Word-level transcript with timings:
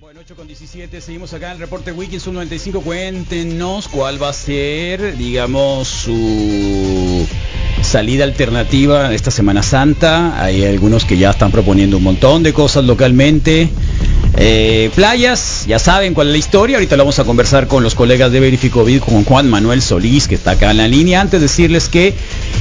Bueno, 0.00 0.20
8 0.20 0.36
con 0.36 0.46
17, 0.46 1.00
seguimos 1.00 1.32
acá 1.32 1.46
en 1.46 1.54
el 1.54 1.58
reporte 1.58 1.90
Wiki 1.90 2.20
Sub 2.20 2.32
95. 2.32 2.82
Cuéntenos 2.82 3.88
cuál 3.88 4.22
va 4.22 4.28
a 4.28 4.32
ser, 4.32 5.16
digamos, 5.16 5.88
su 5.88 7.26
salida 7.82 8.22
alternativa 8.22 9.12
esta 9.12 9.32
Semana 9.32 9.64
Santa. 9.64 10.40
Hay 10.40 10.64
algunos 10.64 11.04
que 11.04 11.18
ya 11.18 11.30
están 11.30 11.50
proponiendo 11.50 11.96
un 11.96 12.04
montón 12.04 12.44
de 12.44 12.52
cosas 12.52 12.84
localmente. 12.84 13.70
Eh, 14.36 14.92
playas, 14.94 15.64
ya 15.66 15.80
saben 15.80 16.14
cuál 16.14 16.28
es 16.28 16.32
la 16.32 16.38
historia. 16.38 16.76
Ahorita 16.76 16.96
lo 16.96 17.02
vamos 17.02 17.18
a 17.18 17.24
conversar 17.24 17.66
con 17.66 17.82
los 17.82 17.96
colegas 17.96 18.30
de 18.30 18.38
Verificovid, 18.38 19.00
con 19.00 19.24
Juan 19.24 19.50
Manuel 19.50 19.82
Solís, 19.82 20.28
que 20.28 20.36
está 20.36 20.52
acá 20.52 20.70
en 20.70 20.76
la 20.76 20.86
línea. 20.86 21.20
Antes 21.20 21.40
decirles 21.40 21.88
que 21.88 22.14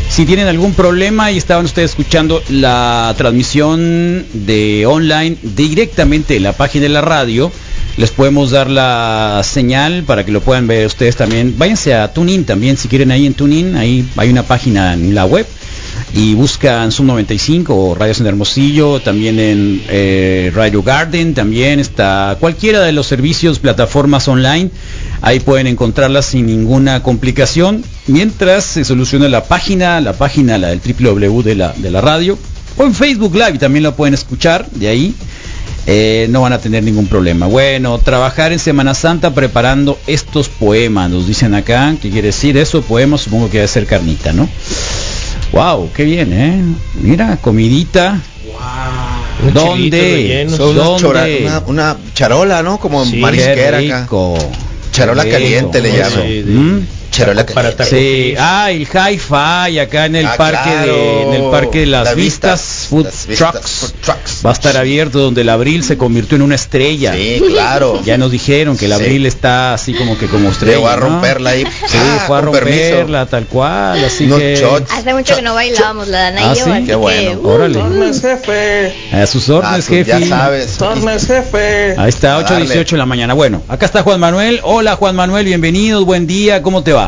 si 0.09 0.25
tienen 0.25 0.47
algún 0.47 0.73
problema 0.73 1.31
y 1.31 1.37
estaban 1.37 1.65
ustedes 1.65 1.91
escuchando 1.91 2.41
la 2.49 3.13
transmisión 3.17 4.25
de 4.33 4.85
online 4.85 5.37
directamente 5.41 6.35
en 6.35 6.43
la 6.43 6.53
página 6.53 6.83
de 6.83 6.89
la 6.89 7.01
radio, 7.01 7.51
les 7.97 8.11
podemos 8.11 8.51
dar 8.51 8.69
la 8.69 9.41
señal 9.43 10.03
para 10.03 10.25
que 10.25 10.31
lo 10.31 10.41
puedan 10.41 10.67
ver 10.67 10.85
ustedes 10.85 11.15
también. 11.15 11.55
Váyanse 11.57 11.93
a 11.93 12.13
TuneIn 12.13 12.45
también, 12.45 12.77
si 12.77 12.87
quieren 12.87 13.11
ahí 13.11 13.25
en 13.25 13.33
TuneIn, 13.33 13.75
ahí 13.75 14.07
hay 14.17 14.29
una 14.29 14.43
página 14.43 14.93
en 14.93 15.13
la 15.13 15.25
web 15.25 15.45
y 16.13 16.33
buscan 16.35 16.91
Zoom 16.91 17.07
95 17.07 17.75
o 17.75 17.95
Radios 17.95 18.19
en 18.21 18.27
Hermosillo, 18.27 18.99
también 19.01 19.39
en 19.39 19.81
eh, 19.89 20.51
Radio 20.53 20.83
Garden, 20.83 21.33
también 21.33 21.79
está 21.79 22.37
cualquiera 22.39 22.81
de 22.81 22.91
los 22.91 23.07
servicios, 23.07 23.59
plataformas 23.59 24.27
online, 24.27 24.69
ahí 25.21 25.39
pueden 25.39 25.67
encontrarlas 25.67 26.25
sin 26.25 26.45
ninguna 26.45 27.03
complicación, 27.03 27.83
mientras 28.07 28.63
se 28.63 28.85
soluciona 28.85 29.27
la 29.29 29.43
página, 29.43 29.99
la 30.01 30.13
página 30.13 30.57
la 30.57 30.69
del 30.69 30.81
www 30.81 31.41
de 31.43 31.55
la, 31.55 31.73
de 31.73 31.91
la 31.91 32.01
radio, 32.01 32.37
o 32.77 32.83
en 32.83 32.93
Facebook 32.93 33.33
Live 33.33 33.57
también 33.57 33.83
lo 33.83 33.95
pueden 33.95 34.13
escuchar, 34.13 34.69
de 34.71 34.87
ahí. 34.87 35.15
Eh, 35.89 36.27
no 36.29 36.41
van 36.41 36.51
a 36.51 36.57
tener 36.59 36.83
ningún 36.83 37.07
problema. 37.07 37.47
Bueno, 37.47 37.97
trabajar 37.97 38.51
en 38.51 38.59
Semana 38.59 38.93
Santa 38.93 39.33
preparando 39.33 39.97
estos 40.05 40.49
poemas, 40.49 41.09
nos 41.09 41.25
dicen 41.25 41.53
acá. 41.53 41.95
¿Qué 42.01 42.09
quiere 42.09 42.27
decir 42.27 42.57
eso? 42.57 42.81
Poemas, 42.81 43.21
supongo 43.21 43.49
que 43.49 43.59
debe 43.59 43.69
ser 43.69 43.85
carnita, 43.85 44.33
¿no? 44.33 44.49
Wow, 45.53 45.89
qué 45.95 46.03
bien, 46.03 46.33
¿eh? 46.33 46.61
Mira, 47.01 47.37
comidita. 47.37 48.19
Un 49.45 49.53
¿Dónde? 49.53 50.45
¿Dónde? 50.57 51.41
Una, 51.45 51.63
una 51.67 51.97
charola, 52.13 52.61
¿no? 52.63 52.79
Como 52.79 53.05
Sí, 53.05 53.17
marisquera 53.17 53.79
Qué 53.79 53.93
acá. 53.93 54.07
Charola 54.97 55.25
caliente 55.25 55.79
le 55.79 55.91
llaman. 55.91 56.87
Para. 57.53 57.85
Sí, 57.85 58.35
ah, 58.37 58.69
el 58.71 58.81
hi-fi 58.83 59.79
acá 59.79 60.05
en 60.05 60.15
el 60.17 60.25
Ah, 60.27 60.35
parque 60.37 60.69
claro. 60.69 60.93
de, 60.93 61.21
en 61.23 61.33
el 61.33 61.51
parque 61.51 61.79
de 61.81 61.85
las 61.87 62.03
Las 62.05 62.15
vistas, 62.15 62.51
vistas, 62.61 62.87
food 62.89 63.05
las 63.05 63.27
vistas, 63.27 63.51
trucks. 63.51 63.71
food 63.79 63.91
trucks. 64.01 64.41
Va 64.45 64.49
a 64.51 64.53
estar 64.53 64.77
abierto 64.77 65.19
donde 65.19 65.41
el 65.41 65.49
abril 65.49 65.83
se 65.83 65.97
convirtió 65.97 66.35
en 66.35 66.41
una 66.43 66.55
estrella. 66.55 67.13
Sí, 67.13 67.41
claro. 67.47 68.01
Ya 68.03 68.17
nos 68.17 68.31
dijeron 68.31 68.77
que 68.77 68.85
el 68.85 68.91
Sí. 68.93 69.01
abril 69.01 69.25
está 69.25 69.73
así 69.73 69.93
como 69.93 70.17
que 70.17 70.27
como 70.27 70.49
estrella. 70.49 70.75
Llegó 70.77 70.89
a 70.89 70.95
¿no? 70.95 71.01
romperla 71.01 71.51
ahí. 71.51 71.63
Sí, 71.87 71.97
Ah, 71.97 72.23
fue 72.27 72.37
a 72.37 72.41
permiso. 72.51 72.77
romperla 72.95 73.25
tal 73.25 73.45
cual, 73.45 74.03
así 74.05 74.25
Unos 74.25 74.39
que 74.39 74.55
shots. 74.55 74.91
Hace 74.91 75.13
mucho 75.13 75.35
que 75.35 75.41
no 75.41 75.53
bailábamos 75.53 76.07
la 76.07 76.19
Dana 76.31 76.41
Ah, 76.51 76.53
y 76.53 76.59
yo, 76.59 76.65
¿sí? 76.65 76.83
Qué 76.85 76.95
bueno. 76.95 77.39
uh, 77.41 77.47
Órale. 77.47 77.79
Jefe. 78.13 78.93
a 79.11 79.25
sus 79.27 79.49
Ah, 79.49 79.55
órdenes, 79.55 79.85
pues 79.87 80.05
jefe. 80.05 80.19
ya 80.21 80.27
sabes. 80.27 80.77
Jefe. 81.27 81.95
Ahí 81.97 82.09
está, 82.09 82.35
A 82.35 82.39
8.18 82.39 82.67
darle. 82.67 82.83
de 82.91 82.97
la 82.97 83.05
mañana. 83.05 83.33
Bueno, 83.33 83.61
acá 83.67 83.85
está 83.85 84.03
Juan 84.03 84.19
Manuel. 84.19 84.59
Hola 84.63 84.95
Juan 84.95 85.15
Manuel, 85.15 85.45
bienvenido, 85.45 86.05
buen 86.05 86.27
día, 86.27 86.61
¿cómo 86.61 86.83
te 86.83 86.93
va? 86.93 87.06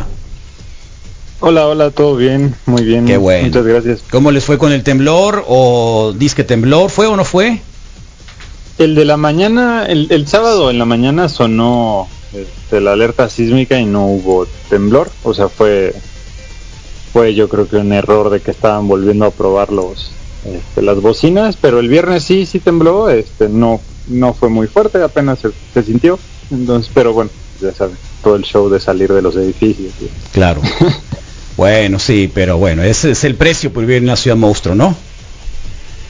Hola, 1.41 1.67
hola, 1.67 1.91
todo 1.91 2.15
bien, 2.17 2.53
muy 2.65 2.83
bien. 2.83 3.05
Qué 3.05 3.17
bueno. 3.17 3.47
Muchas 3.47 3.65
gracias. 3.65 4.03
¿Cómo 4.11 4.31
les 4.31 4.43
fue 4.43 4.57
con 4.57 4.73
el 4.73 4.83
temblor 4.83 5.45
o 5.47 6.13
disque 6.17 6.43
temblor? 6.43 6.89
¿Fue 6.89 7.07
o 7.07 7.15
no 7.15 7.23
fue? 7.23 7.61
El 8.77 8.95
de 8.95 9.05
la 9.05 9.15
mañana, 9.17 9.85
el, 9.85 10.07
el 10.09 10.27
sábado 10.27 10.69
en 10.69 10.77
la 10.79 10.85
mañana 10.85 11.29
sonó 11.29 12.07
este, 12.33 12.81
la 12.81 12.93
alerta 12.93 13.29
sísmica 13.29 13.79
y 13.79 13.85
no 13.85 14.05
hubo 14.07 14.47
temblor, 14.69 15.09
o 15.23 15.33
sea, 15.33 15.47
fue 15.49 15.93
fue 17.13 17.33
yo 17.33 17.49
creo 17.49 17.67
que 17.67 17.77
un 17.77 17.91
error 17.91 18.30
de 18.30 18.39
que 18.41 18.52
estaban 18.52 18.87
volviendo 18.87 19.25
a 19.25 19.31
probar 19.31 19.71
los 19.71 20.11
este, 20.45 20.81
las 20.81 21.02
bocinas, 21.02 21.58
pero 21.59 21.80
el 21.80 21.87
viernes 21.89 22.23
sí 22.23 22.45
sí 22.45 22.59
tembló, 22.59 23.09
este 23.09 23.49
no 23.49 23.81
no 24.08 24.33
fue 24.33 24.49
muy 24.49 24.67
fuerte, 24.67 25.02
apenas 25.02 25.39
se, 25.39 25.49
se 25.73 25.83
sintió. 25.83 26.19
Entonces, 26.52 26.89
pero 26.93 27.14
bueno, 27.14 27.30
ya 27.61 27.73
saben, 27.73 27.97
todo 28.23 28.35
el 28.35 28.43
show 28.43 28.69
de 28.69 28.80
salir 28.80 29.11
de 29.14 29.21
los 29.21 29.35
edificios. 29.35 29.93
y- 30.02 30.09
Claro. 30.33 30.61
bueno, 31.59 31.99
sí, 31.99 32.31
pero 32.33 32.58
bueno, 32.58 32.83
ese 32.83 33.11
es 33.11 33.25
el 33.25 33.36
precio 33.36 33.73
por 33.73 33.81
vivir 33.81 33.97
en 33.97 34.05
una 34.05 34.15
ciudad 34.15 34.37
monstruo, 34.37 34.75
¿no? 34.75 34.95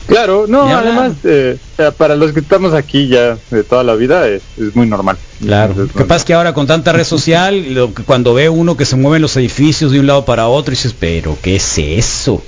Claro, 0.06 0.46
no, 0.48 0.62
además, 0.68 1.14
eh, 1.24 1.58
para 1.98 2.16
los 2.16 2.34
que 2.34 2.42
estamos 2.42 2.76
aquí 2.76 3.08
ya 3.08 3.36
de 3.50 3.64
toda 3.64 3.84
la 3.84 3.96
vida 3.96 4.28
es, 4.28 4.44
es 4.60 4.76
muy 4.76 4.86
normal. 4.86 5.18
Claro. 5.42 5.72
Entonces, 5.72 5.96
Lo 5.96 6.02
que 6.02 6.08
pasa 6.08 6.18
es 6.18 6.26
que 6.26 6.34
ahora 6.36 6.54
con 6.54 6.68
tanta 6.68 6.92
red 6.92 7.04
social, 7.04 7.74
lo 7.74 7.92
cuando 8.06 8.36
ve 8.36 8.48
uno 8.48 8.78
que 8.78 8.86
se 8.86 8.96
mueve 8.96 9.18
en 9.18 9.24
los 9.24 9.36
edificios 9.38 9.92
de 9.92 10.00
un 10.00 10.06
lado 10.06 10.24
para 10.24 10.48
otro, 10.48 10.70
dices, 10.70 10.94
pero 10.98 11.36
¿qué 11.42 11.56
es 11.56 11.78
eso? 11.80 12.44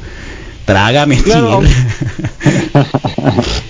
Trágame 0.66 1.17
Claro. 1.22 1.61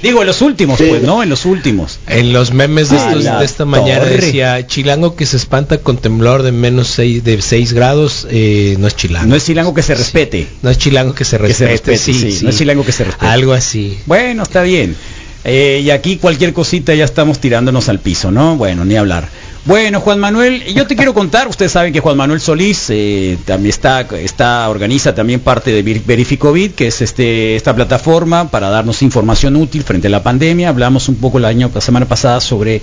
Digo, 0.02 0.22
en 0.22 0.28
los 0.28 0.42
últimos, 0.42 0.78
Sí. 0.78 0.86
pues, 0.90 1.04
¿no? 1.04 1.22
En 1.24 1.30
los 1.30 1.46
últimos. 1.46 2.00
En 2.08 2.34
los 2.34 2.54
memes 2.54 2.90
de, 2.90 2.98
estos- 2.98 3.24
de 3.24 3.46
esta 3.46 3.66
mañana 3.66 4.02
torre. 4.02 4.18
decía 4.18 4.66
chilango 4.68 5.16
que 5.16 5.26
se 5.26 5.38
espanta 5.38 5.78
con 5.80 5.98
temblor 5.98 6.44
de 6.44 6.52
menos 6.52 6.88
6 6.90 7.24
de 7.24 7.42
6 7.42 7.74
grados 7.74 8.28
eh, 8.30 8.76
no 8.80 8.88
es 8.88 8.96
chilango. 8.96 9.28
No 9.28 9.36
es 9.36 9.46
chilango 9.46 9.74
que 9.74 9.84
se 9.84 9.96
respete. 9.96 10.48
No 10.62 10.70
es 10.70 10.78
chilango 10.78 11.14
que 11.14 11.24
se 11.26 11.38
Que 11.38 11.54
se 11.54 11.68
respete, 11.68 11.98
sí, 11.98 12.40
no 12.44 12.50
es 12.50 12.58
chilango 12.58 12.86
que 12.86 12.92
se 12.92 13.04
respete. 13.04 13.26
Algo 13.28 13.54
así. 13.54 13.98
Bueno, 14.06 14.44
está 14.44 14.62
bien. 14.64 14.96
Eh, 15.44 15.82
y 15.84 15.90
aquí 15.90 16.18
cualquier 16.18 16.54
cosita 16.54 16.94
ya 16.94 17.04
estamos 17.06 17.40
tirándonos 17.40 17.90
al 17.90 18.00
piso, 18.00 18.32
¿no? 18.32 18.58
Bueno, 18.58 18.86
ni 18.86 18.96
hablar. 18.96 19.28
Bueno, 19.64 20.00
Juan 20.02 20.20
Manuel, 20.20 20.64
yo 20.74 20.88
te 20.88 20.96
quiero 20.96 21.14
contar, 21.14 21.48
ustedes 21.48 21.72
saben 21.72 21.94
que 21.94 22.00
Juan 22.00 22.18
Manuel 22.18 22.42
Solís 22.42 22.88
eh, 22.90 23.38
también 23.46 23.70
está, 23.70 24.02
está, 24.02 24.68
organiza 24.68 25.14
también 25.14 25.40
parte 25.40 25.72
de 25.72 25.84
Ver- 25.84 26.02
Verificovid, 26.04 26.72
que 26.72 26.88
es 26.88 27.00
este, 27.04 27.56
esta 27.56 27.76
plataforma 27.76 28.50
para 28.50 28.72
darnos 28.72 29.04
información 29.04 29.56
útil 29.56 29.84
frente 29.84 30.08
a 30.08 30.10
la 30.10 30.24
pandemia. 30.24 30.70
Hablamos 30.70 31.08
un 31.10 31.16
poco 31.18 31.38
año, 31.46 31.70
la 31.72 31.80
semana 31.80 32.08
pasada 32.08 32.42
sobre 32.42 32.82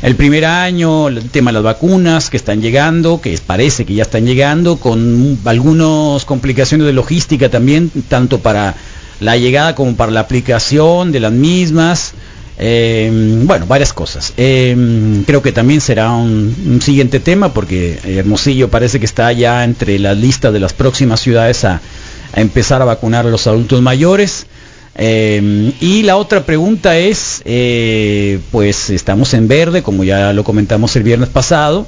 el 0.00 0.16
primer 0.16 0.46
año, 0.46 1.08
el 1.08 1.28
tema 1.28 1.50
de 1.50 1.54
las 1.56 1.62
vacunas 1.62 2.30
que 2.30 2.38
están 2.38 2.62
llegando, 2.62 3.20
que 3.20 3.38
parece 3.46 3.84
que 3.84 3.92
ya 3.92 4.04
están 4.04 4.24
llegando, 4.24 4.76
con 4.78 5.38
algunas 5.44 6.24
complicaciones 6.24 6.86
de 6.86 6.94
logística 6.94 7.50
también, 7.50 7.90
tanto 8.08 8.38
para 8.38 8.74
la 9.20 9.36
llegada 9.36 9.74
como 9.74 9.94
para 9.94 10.10
la 10.10 10.20
aplicación 10.20 11.12
de 11.12 11.20
las 11.20 11.32
mismas. 11.32 12.14
Eh, 12.58 13.10
bueno, 13.44 13.66
varias 13.66 13.92
cosas. 13.92 14.32
Eh, 14.36 15.22
creo 15.26 15.42
que 15.42 15.52
también 15.52 15.80
será 15.80 16.12
un, 16.12 16.80
siguiente 16.82 17.20
tema 17.20 17.52
porque 17.52 17.98
Hermosillo 18.04 18.68
parece 18.68 19.00
que 19.00 19.06
está 19.06 19.32
ya 19.32 19.64
entre 19.64 19.98
la 19.98 20.14
lista 20.14 20.52
de 20.52 20.60
las 20.60 20.72
próximas 20.72 21.20
ciudades 21.20 21.64
a, 21.64 21.80
empezar 22.36 22.82
a 22.82 22.84
vacunar 22.84 23.26
a 23.26 23.30
los 23.30 23.46
adultos 23.46 23.80
mayores. 23.80 24.46
Eh, 24.96 25.72
y 25.80 26.02
la 26.02 26.16
otra 26.16 26.44
pregunta 26.44 26.96
es, 26.98 27.42
eh, 27.44 28.38
pues 28.52 28.90
estamos 28.90 29.34
en 29.34 29.48
verde, 29.48 29.82
como 29.82 30.04
ya 30.04 30.32
lo 30.32 30.44
comentamos 30.44 30.94
el 30.96 31.02
viernes 31.02 31.28
pasado. 31.28 31.86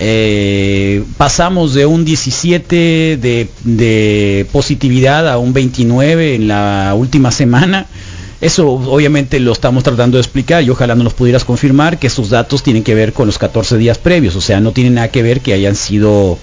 Eh, 0.00 1.04
pasamos 1.16 1.74
de 1.74 1.86
un 1.86 2.04
17 2.04 3.16
de, 3.16 3.48
de 3.62 4.46
positividad 4.50 5.28
a 5.28 5.38
un 5.38 5.52
29 5.52 6.34
en 6.34 6.48
la 6.48 6.94
última 6.96 7.30
semana. 7.30 7.86
Eso 8.44 8.68
obviamente 8.68 9.40
lo 9.40 9.52
estamos 9.52 9.84
tratando 9.84 10.18
de 10.18 10.20
explicar 10.20 10.62
y 10.62 10.68
ojalá 10.68 10.94
nos 10.94 11.14
pudieras 11.14 11.46
confirmar 11.46 11.98
que 11.98 12.08
esos 12.08 12.28
datos 12.28 12.62
tienen 12.62 12.84
que 12.84 12.94
ver 12.94 13.14
con 13.14 13.26
los 13.26 13.38
14 13.38 13.78
días 13.78 13.96
previos, 13.96 14.36
o 14.36 14.42
sea, 14.42 14.60
no 14.60 14.72
tienen 14.72 14.96
nada 14.96 15.08
que 15.08 15.22
ver 15.22 15.40
que 15.40 15.54
hayan 15.54 15.74
sido 15.74 16.38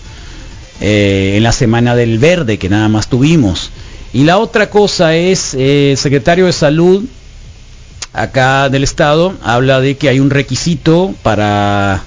eh, 0.79 1.33
en 1.37 1.43
la 1.43 1.51
semana 1.51 1.95
del 1.95 2.17
verde 2.17 2.57
que 2.57 2.69
nada 2.69 2.89
más 2.89 3.07
tuvimos. 3.07 3.69
Y 4.13 4.23
la 4.23 4.39
otra 4.39 4.71
cosa 4.71 5.15
es, 5.15 5.53
eh, 5.53 5.91
el 5.91 5.97
secretario 5.97 6.47
de 6.47 6.53
salud 6.53 7.05
acá 8.13 8.69
del 8.69 8.83
estado 8.83 9.35
habla 9.43 9.79
de 9.79 9.95
que 9.95 10.09
hay 10.09 10.19
un 10.19 10.31
requisito 10.31 11.13
para 11.21 12.01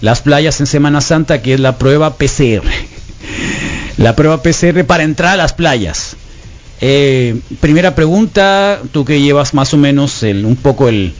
las 0.00 0.22
playas 0.22 0.58
en 0.58 0.66
Semana 0.66 1.00
Santa 1.00 1.40
que 1.40 1.54
es 1.54 1.60
la 1.60 1.78
prueba 1.78 2.16
PCR. 2.16 2.66
La 3.96 4.16
prueba 4.16 4.42
PCR 4.42 4.84
para 4.84 5.04
entrar 5.04 5.34
a 5.34 5.36
las 5.36 5.52
playas. 5.52 6.16
Eh, 6.80 7.40
primera 7.60 7.94
pregunta, 7.94 8.80
tú 8.92 9.04
que 9.04 9.20
llevas 9.20 9.54
más 9.54 9.72
o 9.72 9.76
menos 9.78 10.22
un 10.22 10.56
poco 10.56 10.88
el, 10.88 11.14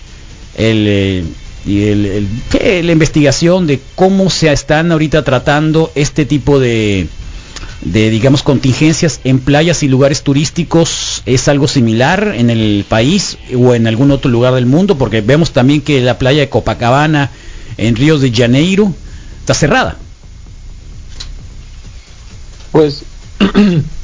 el, 0.56 0.87
eh, 0.87 1.25
el- 1.67 2.87
la 2.87 2.93
investigación 2.93 3.67
de 3.67 3.81
cómo 3.94 4.29
se 4.31 4.53
están 4.53 4.93
ahorita 4.93 5.25
tratando 5.25 5.91
este 5.94 6.26
tipo 6.26 6.58
de, 6.61 7.08
de, 7.81 8.11
digamos, 8.11 8.43
contingencias 8.43 9.20
en 9.25 9.38
playas 9.38 9.82
y 9.82 9.88
lugares 9.88 10.23
turísticos, 10.23 11.23
¿es 11.26 11.49
algo 11.49 11.69
similar 11.69 12.35
en 12.37 12.50
el 12.50 12.85
país 12.88 13.38
o 13.56 13.75
en 13.75 13.87
algún 13.87 14.11
otro 14.11 14.31
lugar 14.31 14.55
del 14.55 14.67
mundo? 14.67 14.99
Porque 14.99 15.23
vemos 15.23 15.52
también 15.52 15.81
que 15.81 16.00
la 16.02 16.19
playa 16.19 16.41
de 16.41 16.49
Copacabana 16.50 17.31
en 17.79 17.97
Río 17.97 18.19
de 18.19 18.31
Janeiro 18.31 18.93
está 19.41 19.55
cerrada. 19.55 19.97
Pues 22.73 23.02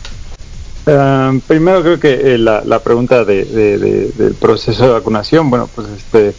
ah, 0.86 1.32
primero 1.46 1.82
creo 1.82 2.00
que 2.00 2.34
eh, 2.34 2.38
la, 2.38 2.62
la 2.64 2.82
pregunta 2.82 3.24
de- 3.24 3.44
del 3.46 4.36
proceso 4.36 4.84
de 4.86 4.92
vacunación, 4.92 5.50
bueno, 5.50 5.70
pues 5.74 5.88
este 5.88 6.38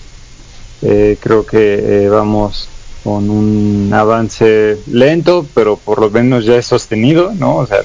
Eh, 0.82 1.18
creo 1.22 1.46
que 1.46 2.06
eh, 2.06 2.10
vamos 2.10 2.76
con 3.04 3.30
un 3.32 3.92
avance 3.94 4.84
lento, 4.88 5.52
pero 5.56 5.84
por 5.84 6.00
lo 6.02 6.12
menos 6.12 6.46
ya 6.46 6.58
es 6.58 6.68
sostenido, 6.68 7.34
¿no? 7.36 7.58
O 7.58 7.68
sea, 7.68 7.80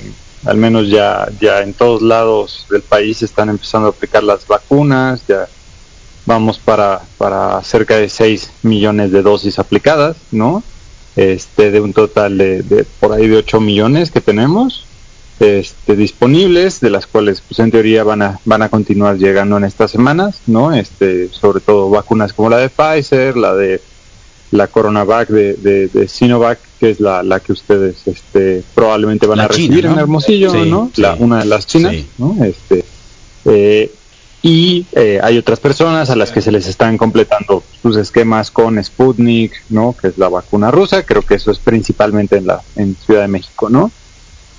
al 0.44 0.56
menos 0.58 0.90
ya, 0.90 1.28
ya 1.40 1.60
en 1.62 1.74
todos 1.74 2.02
lados 2.02 2.66
del 2.70 2.84
país 2.84 3.22
están 3.22 3.50
empezando 3.50 3.88
a 3.88 3.92
aplicar 3.92 4.24
las 4.24 4.46
vacunas, 4.46 5.24
ya 5.26 5.50
vamos 6.24 6.58
para, 6.58 7.10
para 7.16 7.62
cerca 7.62 7.96
de 7.96 8.08
6 8.08 8.52
millones 8.62 9.10
de 9.12 9.22
dosis 9.22 9.58
aplicadas, 9.58 10.26
¿no? 10.30 10.64
Este, 11.14 11.70
de 11.70 11.80
un 11.80 11.92
total 11.94 12.38
de, 12.38 12.62
de 12.62 12.84
por 12.84 13.12
ahí 13.12 13.28
de 13.28 13.38
8 13.38 13.60
millones 13.60 14.10
que 14.10 14.20
tenemos 14.20 14.87
este, 15.40 15.94
disponibles, 15.96 16.80
de 16.80 16.90
las 16.90 17.06
cuales 17.06 17.40
pues 17.46 17.58
en 17.60 17.70
teoría 17.70 18.02
van 18.04 18.22
a, 18.22 18.40
van 18.44 18.62
a 18.62 18.68
continuar 18.68 19.16
llegando 19.18 19.56
en 19.56 19.64
estas 19.64 19.90
semanas, 19.90 20.40
¿no? 20.46 20.72
Este, 20.72 21.28
sobre 21.28 21.60
todo 21.60 21.90
vacunas 21.90 22.32
como 22.32 22.50
la 22.50 22.58
de 22.58 22.68
Pfizer, 22.70 23.36
la 23.36 23.54
de 23.54 23.80
la 24.50 24.66
Coronavac 24.66 25.28
de, 25.28 25.54
de, 25.54 25.88
de 25.88 26.08
Sinovac, 26.08 26.58
que 26.80 26.90
es 26.90 27.00
la, 27.00 27.22
la 27.22 27.38
que 27.40 27.52
ustedes 27.52 28.06
este, 28.06 28.62
probablemente 28.74 29.26
van 29.26 29.38
La 29.38 29.44
a 29.44 29.48
China, 29.48 29.68
recibir 29.68 29.84
¿no? 29.84 29.92
en 29.92 29.98
Hermosillo, 29.98 30.50
Sí, 30.50 30.70
¿no? 30.70 30.90
sí. 30.94 31.02
La, 31.02 31.14
una 31.14 31.38
de 31.40 31.44
las 31.44 31.66
chinas, 31.66 31.92
Sí. 31.92 32.06
¿no? 32.18 32.36
Este, 32.42 32.84
eh, 33.44 33.92
y 34.40 34.86
eh, 34.92 35.20
hay 35.22 35.36
otras 35.36 35.58
personas 35.60 36.10
a 36.10 36.16
las 36.16 36.30
que 36.30 36.40
se 36.40 36.50
les 36.52 36.66
están 36.66 36.96
completando 36.96 37.62
sus 37.82 37.96
esquemas 37.96 38.50
con 38.52 38.82
Sputnik, 38.82 39.52
¿no? 39.68 39.94
Que 40.00 40.08
es 40.08 40.16
la 40.18 40.28
vacuna 40.28 40.70
rusa, 40.70 41.02
creo 41.02 41.22
que 41.22 41.34
eso 41.34 41.50
es 41.50 41.58
principalmente 41.58 42.36
en 42.36 42.46
la 42.46 42.62
en 42.76 42.96
Ciudad 43.04 43.22
de 43.22 43.28
México, 43.28 43.68
¿no? 43.68 43.90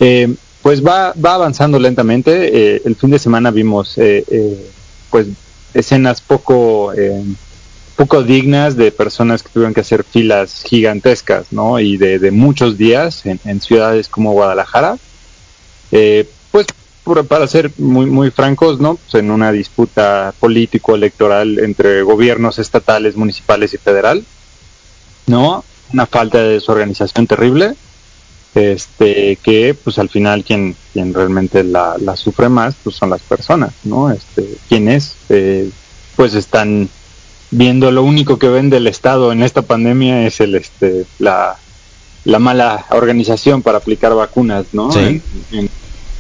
Eh, 0.01 0.35
pues 0.61 0.85
va, 0.85 1.13
va 1.13 1.35
avanzando 1.35 1.79
lentamente. 1.79 2.75
eh, 2.75 2.81
el 2.85 2.95
fin 2.95 3.11
de 3.11 3.19
semana 3.19 3.51
vimos, 3.51 3.97
eh, 3.97 4.23
eh, 4.29 4.69
pues, 5.09 5.27
escenas 5.73 6.21
poco, 6.21 6.93
eh, 6.93 7.23
poco 7.95 8.23
dignas 8.23 8.75
de 8.75 8.91
personas 8.91 9.43
que 9.43 9.49
tuvieron 9.49 9.73
que 9.73 9.81
hacer 9.81 10.03
filas 10.03 10.63
gigantescas, 10.65 11.51
¿no? 11.51 11.79
Y 11.79 11.97
de, 11.97 12.31
muchos 12.31 12.77
días 12.77 13.23
en, 13.25 13.61
ciudades 13.61 14.07
como 14.07 14.33
Guadalajara. 14.33 14.97
Eh, 15.91 16.27
pues, 16.51 16.67
para 17.27 17.47
ser 17.47 17.71
muy, 17.77 18.05
muy 18.05 18.29
francos, 18.29 18.79
¿no? 18.79 18.95
Pues 18.95 19.23
en 19.23 19.31
una 19.31 19.51
disputa 19.51 20.33
político-electoral 20.39 21.59
entre 21.59 22.03
gobiernos 22.03 22.59
estatales, 22.59 23.15
municipales 23.15 23.73
y 23.73 23.77
federal, 23.77 24.23
¿no? 25.25 25.63
Una 25.91 26.05
falta 26.05 26.37
de 26.37 26.49
desorganización 26.49 27.25
terrible 27.25 27.75
este 28.55 29.35
que 29.37 29.75
pues 29.75 29.99
al 29.99 30.09
final 30.09 30.43
quien 30.43 30.75
quien 30.93 31.13
realmente 31.13 31.63
la, 31.63 31.95
la 31.99 32.15
sufre 32.15 32.49
más 32.49 32.75
pues 32.83 32.95
son 32.95 33.09
las 33.11 33.21
personas 33.21 33.71
no 33.83 34.09
este 34.11 34.43
quienes 34.67 35.15
eh, 35.29 35.69
pues 36.15 36.33
están 36.33 36.89
viendo 37.51 37.91
lo 37.91 38.03
único 38.03 38.39
que 38.39 38.49
ven 38.49 38.69
del 38.69 38.87
estado 38.87 39.31
en 39.31 39.43
esta 39.43 39.61
pandemia 39.61 40.25
es 40.25 40.39
el 40.39 40.55
este 40.55 41.05
la 41.19 41.57
la 42.25 42.39
mala 42.39 42.85
organización 42.91 43.61
para 43.61 43.77
aplicar 43.77 44.13
vacunas 44.15 44.65
no 44.73 44.91
Sí. 44.91 44.99
en, 44.99 45.23
en 45.51 45.69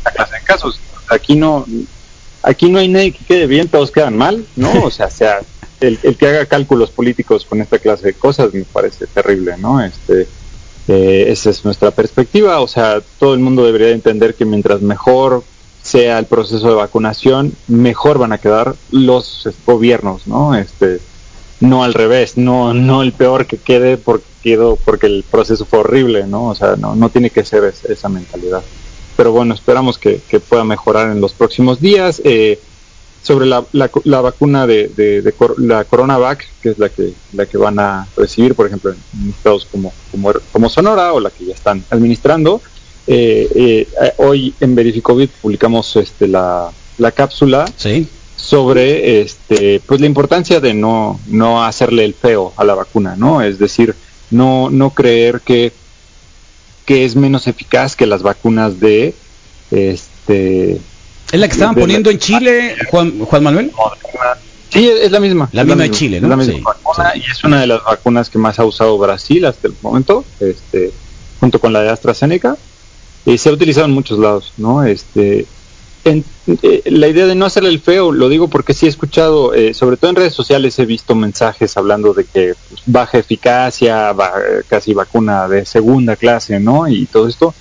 la 0.05 0.11
clase 0.11 0.35
de 0.35 0.41
casos. 0.43 0.79
Aquí 1.09 1.35
no 1.35 1.65
aquí 2.43 2.69
no 2.69 2.79
hay 2.79 2.87
nadie 2.87 3.11
que 3.11 3.25
quede 3.25 3.47
bien 3.47 3.67
todos 3.67 3.91
quedan 3.91 4.15
mal 4.17 4.45
no 4.55 4.71
o 4.83 4.91
sea 4.91 5.09
sea 5.09 5.39
el, 5.81 5.97
el 6.03 6.15
que 6.15 6.27
haga 6.27 6.45
cálculos 6.45 6.91
políticos 6.91 7.45
con 7.45 7.61
esta 7.61 7.79
clase 7.79 8.07
de 8.07 8.13
cosas 8.13 8.53
me 8.53 8.63
parece 8.63 9.07
terrible 9.07 9.55
no 9.57 9.81
este 9.83 10.27
eh, 10.89 11.25
esa 11.31 11.49
es 11.51 11.63
nuestra 11.65 11.91
perspectiva, 11.91 12.59
o 12.61 12.67
sea, 12.67 13.01
todo 13.19 13.33
el 13.33 13.39
mundo 13.39 13.65
debería 13.65 13.87
de 13.87 13.93
entender 13.93 14.35
que 14.35 14.45
mientras 14.45 14.81
mejor 14.81 15.43
sea 15.81 16.19
el 16.19 16.25
proceso 16.25 16.67
de 16.67 16.75
vacunación, 16.75 17.53
mejor 17.67 18.17
van 18.17 18.33
a 18.33 18.39
quedar 18.39 18.75
los 18.91 19.45
eh, 19.45 19.51
gobiernos, 19.65 20.27
¿no? 20.27 20.55
Este, 20.55 20.99
no 21.61 21.83
al 21.83 21.93
revés, 21.93 22.37
no, 22.37 22.73
no 22.73 23.01
el 23.01 23.13
peor 23.13 23.45
que 23.45 23.57
quede 23.57 23.97
porque 23.97 24.27
quedó 24.41 24.77
porque 24.77 25.07
el 25.07 25.25
proceso 25.29 25.65
fue 25.65 25.79
horrible, 25.79 26.25
¿no? 26.25 26.45
O 26.47 26.55
sea, 26.55 26.77
no, 26.77 26.95
no 26.95 27.09
tiene 27.09 27.29
que 27.29 27.43
ser 27.43 27.65
es- 27.65 27.83
esa 27.83 28.07
mentalidad. 28.07 28.63
Pero 29.17 29.33
bueno, 29.33 29.53
esperamos 29.53 29.97
que, 29.97 30.21
que 30.29 30.39
pueda 30.39 30.63
mejorar 30.63 31.11
en 31.11 31.19
los 31.19 31.33
próximos 31.33 31.81
días. 31.81 32.21
Eh, 32.23 32.61
sobre 33.21 33.45
la, 33.45 33.65
la, 33.73 33.91
la 34.05 34.21
vacuna 34.21 34.65
de, 34.65 34.87
de, 34.89 35.21
de 35.21 35.31
cor- 35.33 35.55
la 35.61 35.83
Coronavac, 35.83 36.45
que 36.61 36.69
es 36.69 36.79
la 36.79 36.89
que, 36.89 37.13
la 37.33 37.45
que 37.45 37.57
van 37.57 37.79
a 37.79 38.07
recibir, 38.15 38.55
por 38.55 38.65
ejemplo, 38.67 38.91
en 38.91 39.29
estados 39.29 39.65
como, 39.65 39.93
como, 40.11 40.31
como 40.51 40.69
Sonora 40.69 41.13
o 41.13 41.19
la 41.19 41.29
que 41.29 41.45
ya 41.45 41.53
están 41.53 41.83
administrando. 41.89 42.61
Eh, 43.07 43.47
eh, 43.55 43.87
eh, 44.01 44.13
hoy 44.17 44.53
en 44.59 44.75
Verificovid 44.75 45.29
publicamos 45.41 45.95
este, 45.95 46.27
la, 46.27 46.69
la 46.97 47.11
cápsula 47.11 47.65
Sí. 47.75 48.07
sobre 48.35 49.21
este 49.21 49.81
pues 49.85 49.99
la 49.99 50.05
importancia 50.05 50.59
de 50.59 50.73
no 50.73 51.19
no 51.27 51.63
hacerle 51.65 52.05
el 52.05 52.13
feo 52.13 52.53
a 52.55 52.63
la 52.63 52.75
vacuna 52.75 53.15
no 53.17 53.41
es 53.41 53.57
decir 53.59 53.95
no 54.31 54.69
no 54.69 54.91
creer 54.91 55.41
que 55.41 55.73
que 56.85 57.03
es 57.03 57.15
menos 57.15 57.47
eficaz 57.47 57.95
que 57.95 58.05
las 58.05 58.21
vacunas 58.21 58.79
de 58.79 59.13
este 59.71 60.79
Es 61.31 61.39
la 61.39 61.47
que 61.47 61.53
estaban 61.53 61.75
la- 61.75 61.81
poniendo 61.81 62.09
en 62.09 62.17
Chile, 62.17 62.75
Juan, 62.89 63.19
Juan 63.19 63.43
Manuel. 63.43 63.71
Sí, 64.71 64.87
es 64.87 65.11
la 65.11 65.19
misma. 65.19 65.49
La 65.51 65.61
es 65.61 65.67
misma 65.67 65.83
de 65.83 65.91
Chile, 65.91 66.21
¿no? 66.21 66.27
Es 66.27 66.29
la 66.29 66.37
misma 66.37 66.53
Sí, 66.53 66.61
vacuna 66.63 67.11
sí. 67.13 67.21
y 67.25 67.31
es 67.31 67.43
una 67.43 67.59
de 67.61 67.67
las 67.67 67.83
vacunas 67.83 68.29
que 68.29 68.37
más 68.37 68.59
ha 68.59 68.65
usado 68.65 68.97
Brasil 68.97 69.45
hasta 69.45 69.67
el 69.67 69.75
momento, 69.81 70.25
este, 70.39 70.93
junto 71.39 71.59
con 71.59 71.73
la 71.73 71.81
de 71.81 71.89
AstraZeneca. 71.89 72.57
Y 73.25 73.37
se 73.37 73.49
ha 73.49 73.53
utilizado 73.53 73.85
en 73.87 73.93
muchos 73.93 74.17
lados, 74.19 74.53
¿no? 74.57 74.83
Este, 74.83 75.47
en- 76.03 76.25
eh, 76.63 76.81
la 76.85 77.07
idea 77.07 77.25
de 77.27 77.35
no 77.35 77.45
hacerle 77.45 77.69
el 77.69 77.81
feo, 77.81 78.11
lo 78.11 78.29
digo 78.29 78.49
porque 78.49 78.73
sí 78.73 78.85
he 78.85 78.89
escuchado, 78.89 79.53
eh, 79.53 79.73
sobre 79.73 79.97
todo 79.97 80.09
en 80.11 80.15
redes 80.17 80.33
sociales 80.33 80.77
he 80.79 80.85
visto 80.85 81.15
mensajes 81.15 81.75
hablando 81.77 82.13
de 82.13 82.25
que 82.25 82.53
pues, 82.67 82.81
baja 82.85 83.17
eficacia, 83.19 84.13
va- 84.13 84.33
casi 84.67 84.93
vacuna 84.93 85.47
de 85.47 85.65
segunda 85.65 86.15
clase, 86.15 86.59
¿no? 86.59 86.87
Y 86.87 87.07
todo 87.07 87.27
esto. 87.27 87.55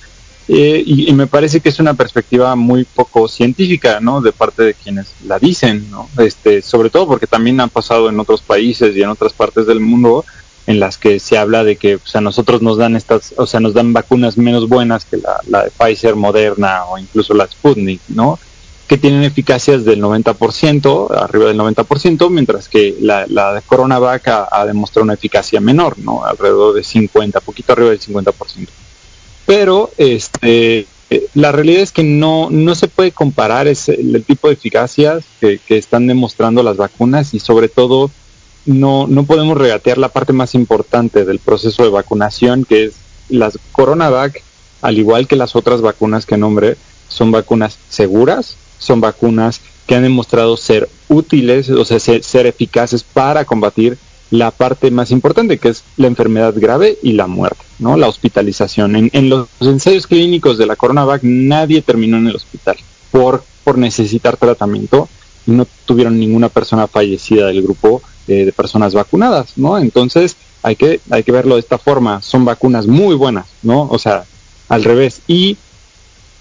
Eh, 0.51 0.83
y, 0.85 1.11
y 1.11 1.13
me 1.13 1.27
parece 1.27 1.61
que 1.61 1.69
es 1.69 1.79
una 1.79 1.93
perspectiva 1.93 2.57
muy 2.57 2.85
poco 2.85 3.29
científica, 3.29 4.01
¿no? 4.01 4.23
De 4.23 4.33
parte 4.33 4.63
de 4.63 4.75
quienes 4.75 5.13
la 5.27 5.39
dicen, 5.39 5.91
¿no? 5.91 6.09
Este, 6.19 6.63
sobre 6.63 6.89
todo 6.89 7.07
porque 7.07 7.27
también 7.27 7.61
han 7.61 7.69
pasado 7.69 8.09
en 8.09 8.19
otros 8.19 8.41
países 8.41 8.97
y 8.97 9.03
en 9.03 9.11
otras 9.11 9.35
partes 9.35 9.67
del 9.67 9.81
mundo 9.81 10.25
en 10.67 10.81
las 10.81 10.97
que 10.97 11.21
se 11.21 11.37
habla 11.37 11.65
de 11.65 11.77
que 11.77 11.99
pues, 11.99 12.17
a 12.17 12.23
nosotros 12.23 12.63
nos 12.63 12.79
dan 12.79 12.97
estas, 12.97 13.35
o 13.37 13.47
sea, 13.47 13.61
nos 13.61 13.75
dan 13.75 13.93
vacunas 13.93 14.39
menos 14.39 14.69
buenas 14.69 15.05
que 15.05 15.19
la, 15.19 15.39
la 15.49 15.65
de 15.65 15.71
Pfizer, 15.71 16.17
Moderna 16.17 16.85
o 16.87 16.97
incluso 16.97 17.35
la 17.35 17.47
Sputnik, 17.47 18.01
¿no? 18.09 18.39
Que 18.87 18.97
tienen 18.97 19.25
eficacias 19.25 19.85
del 19.85 20.01
90%, 20.03 21.11
arriba 21.15 21.49
del 21.49 21.59
90%, 21.59 22.31
mientras 22.31 22.71
que 22.71 22.97
la, 23.01 23.27
la 23.29 23.53
de 23.53 23.61
Coronavac 23.61 24.27
ha, 24.29 24.49
ha 24.51 24.65
demostrado 24.65 25.05
una 25.05 25.15
eficacia 25.15 25.61
menor, 25.61 25.99
¿no? 25.99 26.25
Alrededor 26.25 26.75
de 26.75 26.85
50, 26.85 27.41
poquito 27.41 27.75
arriba 27.75 27.91
del 27.91 28.01
50% 28.01 28.69
pero 29.49 29.91
este 29.97 30.87
eh, 31.09 31.27
la 31.33 31.53
realidad 31.53 31.81
es 31.81 31.91
que 31.91 32.03
no, 32.05 32.51
no 32.51 32.75
se 32.75 32.87
puede 32.87 33.13
comparar 33.13 33.67
ese- 33.67 33.95
el, 33.99 34.23
tipo 34.25 34.49
de 34.49 34.55
eficacias 34.55 35.25
que, 35.41 35.59
están 35.71 36.07
demostrando 36.07 36.63
las 36.63 36.77
vacunas 36.77 37.33
y 37.33 37.41
sobre 37.41 37.71
todo 37.71 38.11
no, 38.67 39.07
no 39.07 39.25
podemos 39.25 39.57
regatear 39.57 39.97
la 39.97 40.11
parte 40.11 40.35
más 40.35 40.55
importante 40.55 41.25
del 41.25 41.39
proceso 41.39 41.83
de 41.83 41.89
vacunación 41.89 42.67
que 42.67 42.85
es 42.85 42.97
las 43.31 43.59
Coronavac, 43.73 44.43
al 44.83 44.99
igual 44.99 45.27
que 45.27 45.37
las 45.37 45.57
otras 45.57 45.81
vacunas 45.81 46.27
que 46.27 46.37
nombré, 46.37 46.77
son 47.09 47.31
vacunas 47.31 47.79
seguras, 47.89 48.57
son 48.79 49.01
vacunas 49.01 49.63
que 49.87 49.95
han 49.95 50.03
demostrado 50.03 50.59
ser 50.59 50.91
útiles, 51.09 51.71
o 51.71 51.87
sea, 51.87 51.99
ser 51.99 52.47
eficaces 52.47 53.03
para 53.03 53.47
combatir 53.47 53.97
la 54.31 54.51
parte 54.51 54.91
más 54.91 55.11
importante, 55.11 55.59
que 55.59 55.71
es 55.71 55.85
la 55.97 56.07
enfermedad 56.07 56.55
grave 56.57 56.99
y 57.03 57.13
la 57.13 57.27
muerte, 57.27 57.63
¿no? 57.79 57.97
La 57.97 58.09
hospitalización. 58.09 58.97
En, 58.97 59.11
en 59.13 59.29
los 59.31 59.49
ensayos 59.61 60.07
clínicos 60.07 60.59
de 60.59 60.67
la 60.67 60.77
Coronavac 60.77 61.23
nadie 61.23 61.83
terminó 61.83 62.19
en 62.19 62.29
el 62.29 62.37
hospital 62.37 62.77
por, 63.11 63.43
por 63.65 63.79
necesitar 63.79 64.37
tratamiento 64.37 65.09
y 65.47 65.53
no 65.53 65.67
tuvieron 65.87 66.19
ninguna 66.19 66.49
persona 66.49 66.87
fallecida 66.87 67.47
del 67.47 67.63
grupo 67.63 68.03
eh, 68.27 68.45
de 68.45 68.53
personas 68.53 68.93
vacunadas, 68.93 69.53
¿no? 69.57 69.79
Entonces 69.79 70.37
hay 70.63 70.77
que, 70.77 71.01
hay 71.11 71.23
que 71.23 71.33
verlo 71.33 71.55
de 71.55 71.61
esta 71.61 71.79
forma. 71.79 72.21
Son 72.21 72.45
vacunas 72.45 72.87
muy 72.87 73.15
buenas, 73.15 73.47
¿no? 73.63 73.89
O 73.91 73.99
sea, 73.99 74.25
al 74.69 74.85
revés. 74.85 75.23
Y 75.27 75.57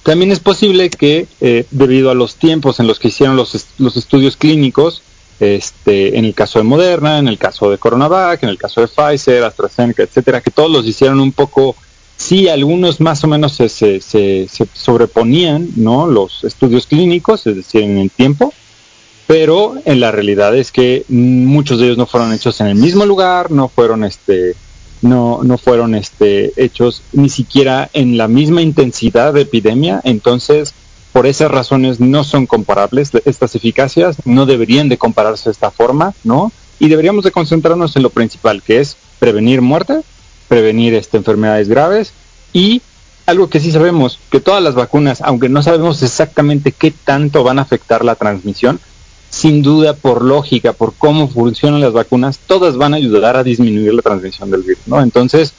también 0.03 0.31
es 0.31 0.41
posible 0.41 0.89
que 0.89 1.27
eh, 1.39 1.65
debido 1.71 2.11
a 2.11 2.15
los 2.15 2.35
tiempos 2.35 2.79
en 2.81 2.87
los 2.87 2.99
que 2.99 3.07
hicieron 3.07 3.37
los, 3.37 3.67
los 3.77 3.95
estudios 3.95 4.35
clínicos, 4.35 5.01
este, 5.39 6.17
en 6.17 6.25
el 6.25 6.33
caso 6.33 6.59
de 6.59 6.63
Moderna, 6.63 7.19
en 7.19 7.27
el 7.27 7.37
caso 7.37 7.69
de 7.69 7.77
Coronavac, 7.77 8.43
en 8.43 8.49
el 8.49 8.57
caso 8.57 8.81
de 8.81 8.87
Pfizer, 8.87 9.43
AstraZeneca, 9.43 10.03
etcétera, 10.03 10.41
que 10.41 10.51
todos 10.51 10.71
los 10.71 10.85
hicieron 10.85 11.19
un 11.19 11.31
poco, 11.31 11.75
sí, 12.15 12.47
algunos 12.47 12.99
más 12.99 13.23
o 13.23 13.27
menos 13.27 13.53
se, 13.53 13.69
se, 13.69 14.01
se, 14.01 14.47
se 14.49 14.67
sobreponían, 14.73 15.69
¿no? 15.75 16.07
Los 16.07 16.43
estudios 16.43 16.87
clínicos, 16.87 17.45
es 17.45 17.55
decir, 17.55 17.83
en 17.83 17.97
el 17.97 18.09
tiempo, 18.09 18.53
pero 19.27 19.75
en 19.85 19.99
la 19.99 20.11
realidad 20.11 20.55
es 20.55 20.71
que 20.71 21.03
muchos 21.09 21.79
de 21.79 21.85
ellos 21.85 21.97
no 21.97 22.07
fueron 22.07 22.33
hechos 22.33 22.59
en 22.61 22.67
el 22.67 22.75
mismo 22.75 23.05
lugar, 23.05 23.51
no 23.51 23.67
fueron 23.67 24.03
este 24.03 24.55
no 24.99 25.41
no 25.43 25.59
fueron 25.59 25.93
este 25.93 26.53
hechos 26.55 27.03
ni 27.11 27.29
siquiera 27.29 27.87
en 27.93 28.17
la 28.17 28.27
misma 28.27 28.61
intensidad 28.61 29.33
de 29.33 29.41
epidemia, 29.41 30.01
entonces 30.05 30.73
por 31.17 31.25
esas 31.25 31.49
razones 31.49 31.99
no 31.99 32.23
son 32.23 32.45
comparables 32.45 33.09
estas 33.25 33.55
eficacias, 33.55 34.17
no 34.25 34.45
deberían 34.45 34.87
de 34.87 34.99
compararse 34.99 35.45
de 35.45 35.53
esta 35.53 35.71
forma, 35.71 36.13
¿no? 36.23 36.51
y 36.77 36.89
deberíamos 36.89 37.23
de 37.23 37.31
concentrarnos 37.31 37.95
en 37.95 38.03
lo 38.03 38.11
principal, 38.11 38.61
que 38.61 38.79
es 38.81 38.97
prevenir 39.17 39.63
muerte, 39.63 40.01
prevenir 40.47 40.93
este, 40.93 41.17
enfermedades 41.17 41.69
graves 41.69 42.13
y 42.53 42.83
algo 43.25 43.49
que 43.49 43.59
sí 43.59 43.71
sabemos, 43.71 44.19
que 44.29 44.39
todas 44.39 44.61
las 44.61 44.75
vacunas, 44.75 45.21
aunque 45.21 45.49
no 45.49 45.63
sabemos 45.63 46.03
exactamente 46.03 46.71
qué 46.71 46.91
tanto 46.91 47.43
van 47.43 47.57
a 47.57 47.63
afectar 47.63 48.05
la 48.05 48.13
transmisión, 48.13 48.79
sin 49.31 49.63
duda 49.63 49.95
por 49.95 50.21
lógica, 50.21 50.73
por 50.73 50.93
cómo 50.93 51.29
funcionan 51.29 51.81
las 51.81 51.93
vacunas, 51.93 52.37
todas 52.45 52.77
van 52.77 52.93
a 52.93 52.97
ayudar 52.97 53.37
a 53.37 53.43
disminuir 53.43 53.91
la 53.95 54.03
transmisión 54.03 54.51
del 54.51 54.61
virus, 54.61 54.83
¿no? 54.85 55.01
Entonces, 55.01 55.51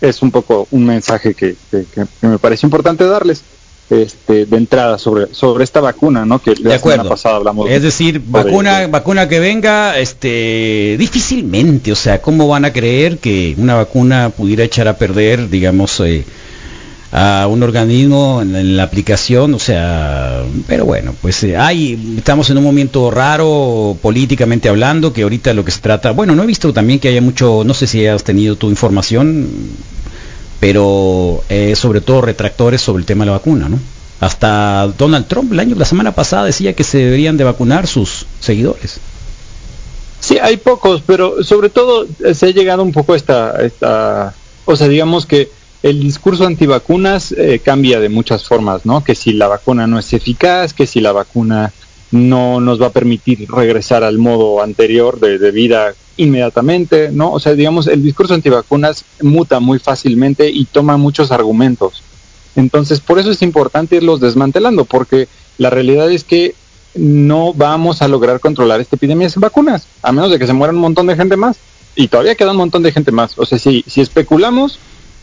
es 0.00 0.22
un 0.22 0.30
poco 0.30 0.68
un 0.70 0.86
mensaje 0.86 1.34
que, 1.34 1.54
que- 1.70 1.84
que 1.84 2.06
me 2.26 2.38
parece 2.38 2.66
importante 2.66 3.04
darles 3.04 3.42
este, 3.90 4.46
de 4.46 4.56
entrada 4.56 4.98
sobre, 4.98 5.34
sobre 5.34 5.64
esta 5.64 5.80
vacuna, 5.80 6.24
¿no? 6.24 6.38
Que 6.40 6.54
la 6.56 6.78
semana 6.78 7.04
pasada 7.04 7.36
hablamos. 7.36 7.68
Es 7.68 7.82
decir, 7.82 8.22
vacuna, 8.24 8.86
vacuna 8.86 9.28
que 9.28 9.40
venga, 9.40 9.98
este, 9.98 10.96
difícilmente, 10.98 11.92
o 11.92 11.96
sea, 11.96 12.22
¿cómo 12.22 12.48
van 12.48 12.64
a 12.64 12.72
creer 12.72 13.18
que 13.18 13.54
una 13.58 13.74
vacuna 13.74 14.30
pudiera 14.30 14.64
echar 14.64 14.88
a 14.88 14.96
perder, 14.96 15.48
digamos, 15.48 15.98
eh, 16.00 16.24
a 17.12 17.48
un 17.50 17.62
organismo 17.62 18.40
en, 18.42 18.54
en 18.54 18.76
la 18.76 18.84
aplicación? 18.84 19.54
O 19.54 19.58
sea, 19.58 20.44
pero 20.66 20.84
bueno, 20.84 21.14
pues 21.20 21.42
eh, 21.42 21.56
hay, 21.56 22.14
estamos 22.16 22.48
en 22.50 22.58
un 22.58 22.64
momento 22.64 23.10
raro 23.10 23.96
políticamente 24.00 24.68
hablando, 24.68 25.12
que 25.12 25.22
ahorita 25.22 25.52
lo 25.52 25.64
que 25.64 25.72
se 25.72 25.80
trata, 25.80 26.12
bueno, 26.12 26.34
no 26.34 26.44
he 26.44 26.46
visto 26.46 26.72
también 26.72 27.00
que 27.00 27.08
haya 27.08 27.20
mucho, 27.20 27.62
no 27.64 27.74
sé 27.74 27.86
si 27.86 28.06
has 28.06 28.22
tenido 28.24 28.56
tu 28.56 28.68
información, 28.70 29.48
pero 30.60 31.42
eh, 31.48 31.74
sobre 31.74 32.02
todo 32.02 32.20
retractores 32.20 32.82
sobre 32.82 33.00
el 33.00 33.06
tema 33.06 33.24
de 33.24 33.30
la 33.30 33.38
vacuna, 33.38 33.68
¿no? 33.68 33.78
Hasta 34.20 34.86
Donald 34.98 35.26
Trump 35.26 35.52
el 35.52 35.60
año, 35.60 35.74
la 35.76 35.86
semana 35.86 36.12
pasada 36.12 36.44
decía 36.44 36.74
que 36.74 36.84
se 36.84 36.98
deberían 36.98 37.38
de 37.38 37.44
vacunar 37.44 37.86
sus 37.86 38.26
seguidores. 38.38 39.00
Sí, 40.20 40.38
hay 40.38 40.58
pocos, 40.58 41.02
pero 41.06 41.42
sobre 41.42 41.70
todo 41.70 42.06
eh, 42.22 42.34
se 42.34 42.46
ha 42.46 42.50
llegado 42.50 42.82
un 42.82 42.92
poco 42.92 43.14
a 43.14 43.16
esta, 43.16 43.62
esta 43.62 44.34
o 44.66 44.76
sea, 44.76 44.88
digamos 44.88 45.24
que 45.24 45.48
el 45.82 46.00
discurso 46.00 46.46
antivacunas 46.46 47.32
eh, 47.32 47.60
cambia 47.64 47.98
de 48.00 48.10
muchas 48.10 48.46
formas, 48.46 48.84
¿no? 48.84 49.02
Que 49.02 49.14
si 49.14 49.32
la 49.32 49.48
vacuna 49.48 49.86
no 49.86 49.98
es 49.98 50.12
eficaz, 50.12 50.74
que 50.74 50.86
si 50.86 51.00
la 51.00 51.12
vacuna 51.12 51.72
no 52.10 52.60
nos 52.60 52.80
va 52.80 52.86
a 52.86 52.92
permitir 52.92 53.48
regresar 53.50 54.02
al 54.02 54.18
modo 54.18 54.62
anterior 54.62 55.20
de, 55.20 55.50
vida 55.50 55.94
inmediatamente, 56.16 57.10
¿no? 57.12 57.32
O 57.32 57.40
sea, 57.40 57.54
digamos, 57.54 57.86
el 57.86 58.02
discurso 58.02 58.34
antivacunas 58.34 59.04
muta 59.22 59.60
muy 59.60 59.78
fácilmente 59.78 60.50
y 60.50 60.64
toma 60.64 60.96
muchos 60.96 61.30
argumentos. 61.30 62.02
Entonces, 62.56 63.00
por 63.00 63.18
eso 63.18 63.30
es 63.30 63.42
importante 63.42 63.96
irlos 63.96 64.20
desmantelando, 64.20 64.84
porque 64.84 65.28
la 65.56 65.70
realidad 65.70 66.10
es 66.10 66.24
que 66.24 66.54
no 66.94 67.54
vamos 67.54 68.02
a 68.02 68.08
lograr 68.08 68.40
controlar 68.40 68.80
esta 68.80 68.96
epidemia 68.96 69.30
sin 69.30 69.40
vacunas, 69.40 69.86
a 70.02 70.10
menos 70.10 70.30
de 70.30 70.38
que 70.38 70.46
se 70.46 70.52
muera 70.52 70.74
un 70.74 70.80
montón 70.80 71.06
de 71.06 71.16
gente 71.16 71.36
más. 71.36 71.58
Y 71.94 72.08
todavía 72.08 72.34
queda 72.34 72.52
un 72.52 72.56
montón 72.56 72.82
de 72.82 72.92
gente 72.92 73.12
más. 73.12 73.38
O 73.38 73.46
sea, 73.46 73.58
si, 73.58 73.84
si 73.86 74.00
especulamos 74.00 74.78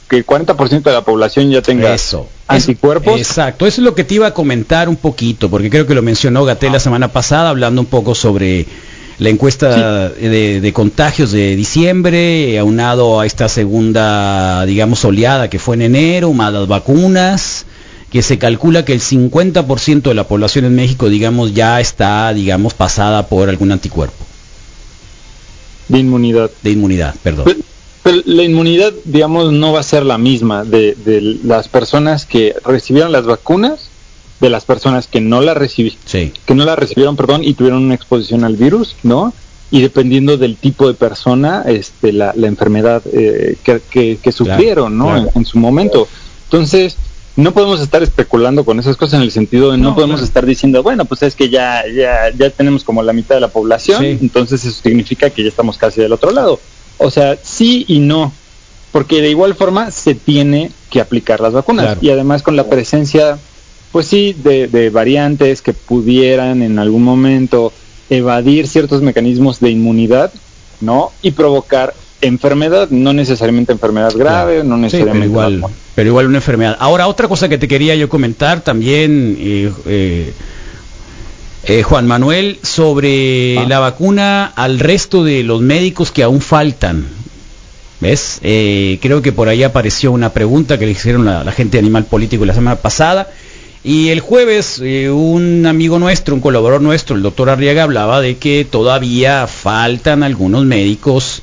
que 0.07 0.17
el 0.17 0.25
40% 0.25 0.83
de 0.83 0.91
la 0.91 1.01
población 1.01 1.49
ya 1.49 1.61
tenga 1.61 1.93
Eso. 1.93 2.27
anticuerpos, 2.47 3.19
Exacto, 3.19 3.65
eso 3.65 3.81
es 3.81 3.85
lo 3.85 3.95
que 3.95 4.03
te 4.03 4.15
iba 4.15 4.27
a 4.27 4.33
comentar 4.33 4.89
un 4.89 4.95
poquito, 4.95 5.49
porque 5.49 5.69
creo 5.69 5.85
que 5.85 5.95
lo 5.95 6.01
mencionó 6.01 6.45
Gatel 6.45 6.71
la 6.71 6.79
semana 6.79 7.09
pasada, 7.09 7.49
hablando 7.49 7.81
un 7.81 7.87
poco 7.87 8.15
sobre 8.15 8.65
la 9.19 9.29
encuesta 9.29 10.09
de, 10.09 10.61
de 10.61 10.73
contagios 10.73 11.31
de 11.31 11.55
diciembre, 11.55 12.57
aunado 12.59 13.19
a 13.19 13.25
esta 13.25 13.49
segunda, 13.49 14.65
digamos, 14.65 15.03
oleada 15.05 15.49
que 15.49 15.59
fue 15.59 15.75
en 15.75 15.81
enero, 15.81 16.31
más 16.33 16.53
las 16.53 16.67
vacunas, 16.67 17.65
que 18.11 18.21
se 18.21 18.37
calcula 18.37 18.85
que 18.85 18.93
el 18.93 19.01
50% 19.01 20.01
de 20.03 20.13
la 20.13 20.27
población 20.27 20.65
en 20.65 20.75
México, 20.75 21.09
digamos, 21.09 21.53
ya 21.53 21.81
está, 21.81 22.33
digamos, 22.33 22.73
pasada 22.73 23.27
por 23.27 23.49
algún 23.49 23.71
anticuerpo 23.71 24.25
de 25.89 25.99
inmunidad. 25.99 26.51
de 26.61 26.71
inmunidad, 26.71 27.15
perdón. 27.23 27.55
Pero 28.07 28.21
la 28.25 28.43
inmunidad, 28.43 28.93
digamos, 29.05 29.51
no 29.51 29.73
va 29.73 29.81
a 29.81 29.83
ser 29.83 30.03
la 30.05 30.17
misma 30.17 30.63
de, 30.63 30.95
de 31.05 31.21
las 31.43 31.67
personas 31.67 32.25
que 32.25 32.55
recibieron 32.63 33.11
las 33.11 33.25
vacunas, 33.25 33.89
de 34.39 34.49
las 34.49 34.65
personas 34.65 35.07
que 35.07 35.19
no 35.19 35.41
la 35.41 35.53
recibieron. 35.53 35.99
Sí. 36.05 36.31
que 36.45 36.53
no 36.55 36.63
la 36.63 36.75
recibieron, 36.75 37.15
perdón, 37.15 37.43
y 37.43 37.53
tuvieron 37.53 37.83
una 37.83 37.95
exposición 37.95 38.43
al 38.43 38.55
virus, 38.55 38.95
¿no? 39.03 39.33
Y 39.71 39.81
dependiendo 39.81 40.37
del 40.37 40.55
tipo 40.55 40.87
de 40.87 40.93
persona, 40.93 41.63
este, 41.67 42.13
la, 42.13 42.31
la 42.35 42.47
enfermedad 42.47 43.01
eh, 43.11 43.57
que, 43.63 43.81
que- 43.89 44.17
que 44.23 44.31
sufrieron, 44.31 44.97
¿no? 44.97 45.05
claro. 45.07 45.29
En, 45.33 45.39
en 45.39 45.45
su 45.45 45.57
momento. 45.59 46.07
Entonces, 46.45 46.95
no 47.35 47.51
podemos 47.51 47.81
estar 47.81 48.01
especulando 48.03 48.63
con 48.63 48.79
esas 48.79 48.95
cosas 48.95 49.15
en 49.15 49.23
el 49.23 49.31
sentido 49.31 49.71
de 49.71 49.77
no, 49.77 49.89
No, 49.89 49.95
podemos 49.95 50.15
claro. 50.17 50.25
estar 50.27 50.45
diciendo, 50.45 50.81
bueno, 50.83 51.03
pues 51.05 51.21
es 51.23 51.35
que 51.35 51.49
ya, 51.49 51.83
ya, 51.93 52.29
ya 52.37 52.49
tenemos 52.51 52.83
como 52.85 53.03
la 53.03 53.11
mitad 53.11 53.35
de 53.35 53.41
la 53.41 53.49
población, 53.49 54.01
Sí. 54.01 54.17
entonces 54.21 54.63
eso 54.63 54.81
significa 54.81 55.29
que 55.29 55.43
ya 55.43 55.49
estamos 55.49 55.77
casi 55.77 55.99
del 55.99 56.13
otro 56.13 56.31
lado. 56.31 56.59
O 56.97 57.11
sea, 57.11 57.37
sí 57.41 57.85
y 57.87 57.99
no, 57.99 58.33
porque 58.91 59.21
de 59.21 59.29
igual 59.29 59.55
forma 59.55 59.91
se 59.91 60.15
tiene 60.15 60.71
que 60.89 61.01
aplicar 61.01 61.39
las 61.39 61.53
vacunas 61.53 61.85
Claro. 61.85 61.99
y 62.01 62.09
además 62.09 62.41
con 62.41 62.55
la 62.55 62.65
presencia 62.67 63.37
pues 63.91 64.07
sí, 64.07 64.35
de, 64.43 64.67
de 64.67 64.89
variantes 64.89 65.61
que 65.61 65.73
pudieran 65.73 66.61
en 66.61 66.77
algún 66.77 67.03
momento 67.03 67.71
evadir 68.09 68.67
ciertos 68.67 69.01
mecanismos 69.01 69.59
de 69.59 69.71
inmunidad, 69.71 70.31
¿no? 70.81 71.11
Y 71.21 71.31
provocar 71.31 71.93
enfermedad, 72.21 72.89
no 72.89 73.13
necesariamente 73.13 73.71
enfermedad 73.71 74.13
grave, 74.15 74.63
no 74.63 74.63
Sí, 74.63 74.67
pero 74.69 74.77
necesariamente... 74.77 75.27
igual, 75.27 75.63
pero 75.95 76.09
igual 76.09 76.27
una 76.27 76.37
enfermedad. 76.37 76.75
Ahora, 76.79 77.07
otra 77.07 77.27
cosa 77.27 77.47
que 77.47 77.57
te 77.57 77.67
quería 77.67 77.95
yo 77.95 78.09
comentar 78.09 78.61
también, 78.61 79.37
eh, 79.39 79.71
eh, 79.85 80.33
eh, 81.67 81.83
Juan 81.83 82.07
Manuel, 82.07 82.59
sobre 82.63 83.57
Ah. 83.59 83.65
la 83.67 83.79
vacuna 83.79 84.45
al 84.45 84.79
resto 84.79 85.24
de 85.24 85.43
los 85.43 85.62
médicos 85.62 86.12
que 86.12 86.24
aún 86.24 86.41
faltan. 86.41 87.05
¿Ves? 88.00 88.39
Eh, 88.43 89.00
creo 89.01 89.21
que 89.24 89.31
por 89.31 89.50
ahí 89.50 89.63
apareció 89.63 90.12
una 90.12 90.29
pregunta 90.31 90.77
que 90.77 90.86
le 90.86 90.91
hicieron 90.91 91.25
la, 91.25 91.43
la 91.43 91.51
gente 91.51 91.77
de 91.77 91.79
Animal 91.79 92.05
Político 92.05 92.45
la 92.45 92.53
semana 92.53 92.75
pasada. 92.77 93.27
Y 93.83 94.09
el 94.09 94.19
jueves 94.19 94.79
eh, 94.83 95.09
un 95.09 95.65
amigo 95.65 95.97
nuestro, 95.97 96.36
un 96.36 96.41
colaborador 96.41 96.81
nuestro, 96.81 97.15
el 97.15 97.21
doctor 97.24 97.50
Arriaga, 97.50 97.83
hablaba 97.83 98.21
de 98.21 98.38
que 98.38 98.65
todavía 98.69 99.47
faltan 99.47 100.24
algunos 100.24 100.65
médicos, 100.65 101.41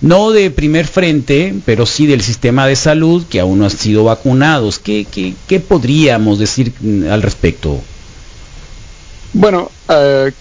no 0.00 0.30
de 0.32 0.50
primer 0.50 0.86
frente, 0.86 1.54
pero 1.64 1.86
sí 1.86 2.06
del 2.06 2.20
sistema 2.20 2.66
de 2.66 2.76
salud 2.76 3.24
que 3.30 3.40
aún 3.40 3.60
no 3.60 3.64
han 3.64 3.70
sido 3.70 4.04
vacunados. 4.04 4.78
¿Qué, 4.78 5.06
qué, 5.10 5.34
qué 5.46 5.60
podríamos 5.60 6.38
decir 6.38 6.72
mm, 6.80 7.06
al 7.10 7.22
respecto? 7.22 7.80
Bueno, 9.34 9.70
eh, 9.88 10.32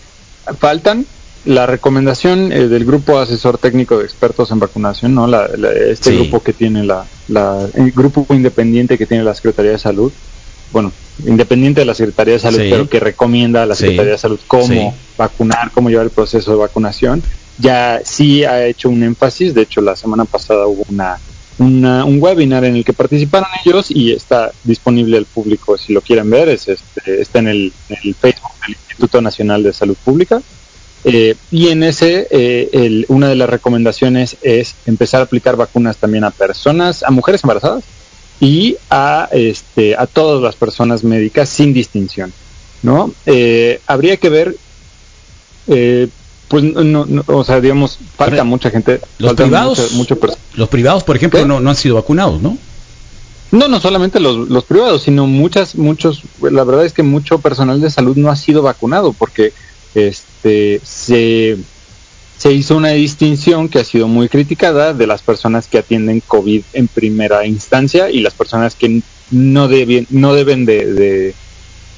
faltan. 0.59 1.05
La 1.45 1.65
recomendación 1.65 2.53
eh, 2.53 2.69
del 2.69 2.85
grupo 2.85 3.19
asesor 3.19 3.57
técnico 3.57 3.97
de 3.97 4.05
expertos 4.05 4.49
en 4.51 4.59
vacunación, 4.59 5.13
¿no? 5.13 5.27
La- 5.27 5.49
la- 5.57 5.71
este 5.73 6.11
Sí. 6.11 6.15
grupo 6.15 6.41
que 6.41 6.53
tiene 6.53 6.85
la, 6.85 7.05
la- 7.27 7.67
el 7.73 7.91
grupo 7.91 8.25
independiente 8.33 8.97
que 8.97 9.05
tiene 9.05 9.25
la 9.25 9.35
Secretaría 9.35 9.71
de 9.71 9.77
Salud, 9.79 10.13
bueno, 10.71 10.93
independiente 11.25 11.81
de 11.81 11.85
la 11.85 11.95
Secretaría 11.95 12.35
de 12.35 12.39
Salud, 12.39 12.59
Sí. 12.59 12.67
pero 12.69 12.87
que 12.87 13.01
recomienda 13.01 13.63
a 13.63 13.65
la 13.65 13.75
Sí. 13.75 13.81
Secretaría 13.81 14.13
de 14.13 14.17
Salud 14.19 14.39
cómo 14.47 14.95
vacunar, 15.17 15.71
cómo 15.73 15.89
llevar 15.89 16.05
el 16.05 16.11
proceso 16.11 16.51
de 16.51 16.57
vacunación, 16.57 17.21
ya 17.57 17.99
sí 18.05 18.45
ha 18.45 18.65
hecho 18.65 18.87
un 18.89 19.03
énfasis. 19.03 19.53
De 19.53 19.63
hecho, 19.63 19.81
la 19.81 19.97
semana 19.97 20.23
pasada 20.23 20.65
hubo 20.65 20.85
una, 20.87 21.19
una- 21.59 22.05
un 22.05 22.21
webinar 22.21 22.65
en 22.65 22.75
el 22.75 22.85
que 22.85 22.93
participaron 22.93 23.47
ellos 23.65 23.89
y 23.89 24.11
está 24.11 24.51
disponible 24.63 25.17
al 25.17 25.25
público 25.25 25.77
si 25.77 25.93
lo 25.93 26.01
quieren 26.01 26.29
ver. 26.29 26.49
Es 26.49 26.67
este, 26.67 27.21
está 27.21 27.39
en 27.39 27.47
el, 27.47 27.73
Facebook 28.19 28.51
del 28.65 28.75
Instituto 28.75 29.21
Nacional 29.21 29.63
de 29.63 29.73
Salud 29.73 29.95
Pública. 30.03 30.41
Eh, 31.05 31.35
y 31.51 31.67
en 31.67 31.83
ese, 31.83 32.27
eh, 32.31 33.03
una 33.09 33.27
de 33.27 33.35
las 33.35 33.49
recomendaciones 33.49 34.37
es 34.41 34.75
empezar 34.85 35.19
a 35.19 35.25
aplicar 35.25 35.55
vacunas 35.57 35.97
también 35.97 36.23
a 36.23 36.31
personas, 36.31 37.03
a 37.03 37.11
mujeres 37.11 37.43
embarazadas 37.43 37.83
y 38.39 38.77
a, 38.89 39.27
este, 39.31 39.95
a 39.97 40.07
todas 40.07 40.41
las 40.41 40.55
personas 40.55 41.03
médicas 41.03 41.49
sin 41.49 41.73
distinción, 41.73 42.31
¿no? 42.83 43.13
Eh, 43.25 43.81
habría 43.85 44.15
que 44.17 44.29
ver, 44.29 44.55
pues, 46.47 46.63
no, 46.63 47.05
no- 47.05 47.23
o 47.27 47.43
sea, 47.43 47.59
digamos, 47.61 47.97
falta 48.15 48.35
Ahora, 48.35 48.43
mucha 48.43 48.69
gente, 48.69 48.99
Los 49.17 49.33
privados, 49.33 49.79
pers- 49.79 50.37
los 50.55 50.69
privados, 50.69 51.03
por 51.03 51.15
ejemplo, 51.15 51.39
¿Qué? 51.39 51.45
no, 51.45 51.59
no 51.59 51.69
han 51.69 51.75
sido 51.75 51.95
vacunados, 51.95 52.41
¿no? 52.41 52.57
No, 53.51 53.67
no 53.67 53.79
solamente 53.79 54.19
los, 54.19 54.49
los 54.49 54.63
privados, 54.63 55.03
sino 55.03 55.27
muchas, 55.27 55.75
muchos, 55.75 56.21
la 56.41 56.63
verdad 56.63 56.85
es 56.85 56.93
que 56.93 57.03
mucho 57.03 57.37
personal 57.39 57.79
de 57.81 57.89
salud 57.91 58.17
no 58.17 58.29
ha 58.31 58.35
sido 58.35 58.63
vacunado 58.63 59.13
porque 59.13 59.53
este 59.93 60.81
se, 60.83 61.57
se 62.39 62.51
hizo 62.51 62.75
una 62.75 62.89
distinción 62.89 63.69
que 63.69 63.77
ha 63.79 63.83
sido 63.83 64.07
muy 64.07 64.27
criticada 64.27 64.93
de 64.95 65.05
las 65.05 65.21
personas 65.21 65.67
que 65.67 65.77
atienden 65.77 66.21
COVID 66.27 66.63
en 66.73 66.87
primera 66.87 67.45
instancia 67.45 68.09
y 68.09 68.21
las 68.21 68.33
personas 68.33 68.73
que 68.73 69.01
no 69.29 69.67
deben, 69.67 70.07
no 70.09 70.33
deben 70.33 70.65
de, 70.65 70.85
de, 70.91 71.35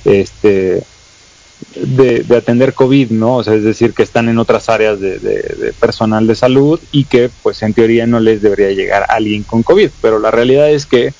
este 0.05 0.83
de, 1.67 2.23
de 2.23 2.37
atender 2.37 2.73
COVID, 2.73 3.11
¿no? 3.11 3.37
O 3.37 3.43
sea, 3.43 3.53
es 3.55 3.63
decir, 3.63 3.93
que 3.93 4.03
están 4.03 4.29
en 4.29 4.37
otras 4.39 4.69
áreas 4.69 4.99
de, 4.99 5.19
de- 5.19 5.55
de 5.57 5.73
personal 5.73 6.27
de 6.27 6.35
salud 6.35 6.79
y 6.91 7.05
que, 7.05 7.31
pues, 7.41 7.61
en 7.63 7.73
teoría 7.73 8.05
no 8.07 8.19
les 8.19 8.41
debería 8.41 8.71
llegar 8.71 9.05
alguien 9.09 9.43
con 9.43 9.63
COVID. 9.63 9.91
Pero 10.01 10.19
la 10.19 10.31
realidad 10.31 10.69
es 10.69 10.85
que, 10.85 11.13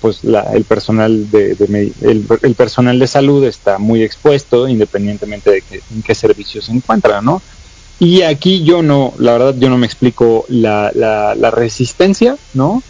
pues, 0.00 0.24
la- 0.24 0.50
el 0.54 0.64
personal 0.64 1.30
de, 1.30 1.56
el 2.42 2.54
personal 2.56 2.98
de 2.98 3.06
salud 3.06 3.44
está 3.44 3.78
muy 3.78 4.02
expuesto, 4.02 4.66
independientemente 4.68 5.50
de 5.50 5.62
que, 5.62 5.82
en 5.90 6.02
qué 6.02 6.14
servicio 6.14 6.60
se 6.62 6.72
encuentra, 6.72 7.20
¿no? 7.22 7.42
y 7.98 8.22
aquí 8.22 8.64
yo 8.64 8.82
no, 8.82 9.14
la 9.18 9.32
verdad 9.34 9.54
yo 9.58 9.70
no 9.70 9.78
me 9.78 9.86
explico 9.86 10.44
la, 10.48 10.90
la, 10.92 11.36
la 11.36 11.50
resistencia, 11.52 12.36
¿no? 12.52 12.82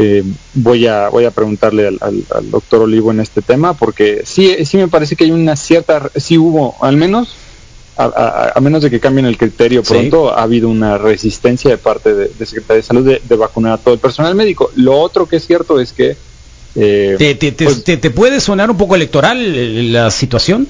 Eh, 0.00 0.22
voy 0.54 0.86
a 0.86 1.08
voy 1.08 1.24
a 1.24 1.32
preguntarle 1.32 1.88
al, 1.88 1.98
al- 2.00 2.24
al 2.32 2.50
doctor 2.52 2.82
Olivo 2.82 3.10
en 3.10 3.18
este 3.18 3.42
tema 3.42 3.74
porque 3.74 4.22
sí 4.24 4.64
sí 4.64 4.76
me 4.76 4.86
parece 4.86 5.16
que 5.16 5.24
hay 5.24 5.32
una 5.32 5.56
cierta 5.56 6.08
sí 6.14 6.38
hubo 6.38 6.76
al 6.82 6.96
menos 6.96 7.34
a, 7.96 8.04
a- 8.04 8.52
a 8.54 8.60
menos 8.60 8.80
de 8.82 8.90
que 8.90 9.00
cambien 9.00 9.26
el 9.26 9.36
criterio 9.36 9.82
Sí. 9.84 9.92
pronto 9.92 10.32
ha 10.32 10.42
habido 10.44 10.68
una 10.68 10.98
resistencia 10.98 11.70
de 11.70 11.78
parte 11.78 12.14
de, 12.14 12.28
de 12.38 12.46
Secretaría 12.46 12.76
de 12.76 12.82
Salud 12.86 13.04
de, 13.04 13.20
de 13.28 13.36
vacunar 13.36 13.72
a 13.72 13.78
todo 13.78 13.92
el 13.94 13.98
personal 13.98 14.36
médico 14.36 14.70
lo 14.76 14.96
otro 15.00 15.26
que 15.26 15.36
es 15.36 15.46
cierto 15.46 15.80
es 15.80 15.92
que 15.92 16.16
eh, 16.76 17.16
¿Te, 17.18 17.34
te, 17.34 17.50
te- 17.50 17.64
pues- 17.64 17.82
te- 17.82 17.96
te 17.96 18.10
puede 18.10 18.40
sonar 18.40 18.70
un 18.70 18.76
poco 18.76 18.94
electoral 18.94 19.38
eh, 19.40 19.82
la 19.90 20.12
situación? 20.12 20.68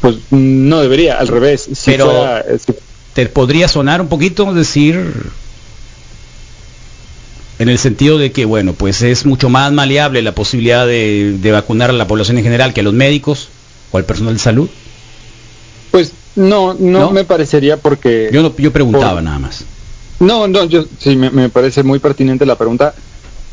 pues 0.00 0.16
no 0.30 0.80
debería 0.80 1.18
al 1.18 1.28
revés 1.28 1.68
si 1.74 1.90
Pero- 1.90 2.06
fuera, 2.06 2.40
eh, 2.40 2.58
¿Te 3.12 3.26
podría 3.26 3.66
sonar 3.66 4.00
un 4.02 4.08
poquito 4.08 4.52
decir 4.54 5.12
en 7.58 7.68
el 7.68 7.78
sentido 7.78 8.18
de 8.18 8.32
que, 8.32 8.44
bueno, 8.44 8.72
pues 8.74 9.02
es 9.02 9.24
mucho 9.26 9.48
más 9.48 9.72
maleable 9.72 10.20
la 10.22 10.32
posibilidad 10.34 10.86
de, 10.86 11.36
de 11.40 11.52
vacunar 11.52 11.90
a 11.90 11.94
la 11.94 12.06
población 12.06 12.38
en 12.38 12.44
general 12.44 12.72
que 12.74 12.80
a 12.80 12.84
los 12.84 12.92
médicos 12.94 13.48
o 13.92 13.98
al 13.98 14.04
personal 14.04 14.34
de 14.34 14.40
salud? 14.40 14.68
pues 15.90 16.12
no, 16.34 16.74
no 16.74 17.00
¿No? 17.00 17.10
me 17.12 17.24
parecería 17.24 17.78
porque 17.78 18.28
Yo, 18.30 18.42
no- 18.42 18.54
yo 18.58 18.70
preguntaba 18.72 19.14
Por- 19.14 19.22
nada 19.22 19.38
más. 19.38 19.64
No, 20.20 20.46
no, 20.46 20.64
yo 20.64 20.84
sí 20.98 21.16
me, 21.16 21.30
me 21.30 21.48
parece 21.48 21.82
muy 21.82 21.98
pertinente 21.98 22.44
la 22.44 22.56
pregunta. 22.56 22.94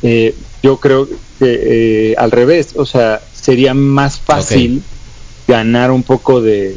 Eh, 0.01 0.35
yo 0.61 0.77
creo 0.77 1.07
que 1.39 2.11
eh, 2.11 2.15
al 2.17 2.31
revés, 2.31 2.69
o 2.75 2.85
sea, 2.85 3.21
sería 3.33 3.73
más 3.73 4.19
fácil 4.19 4.81
ganar 5.47 5.91
un 5.91 6.03
poco 6.03 6.41
de, 6.41 6.75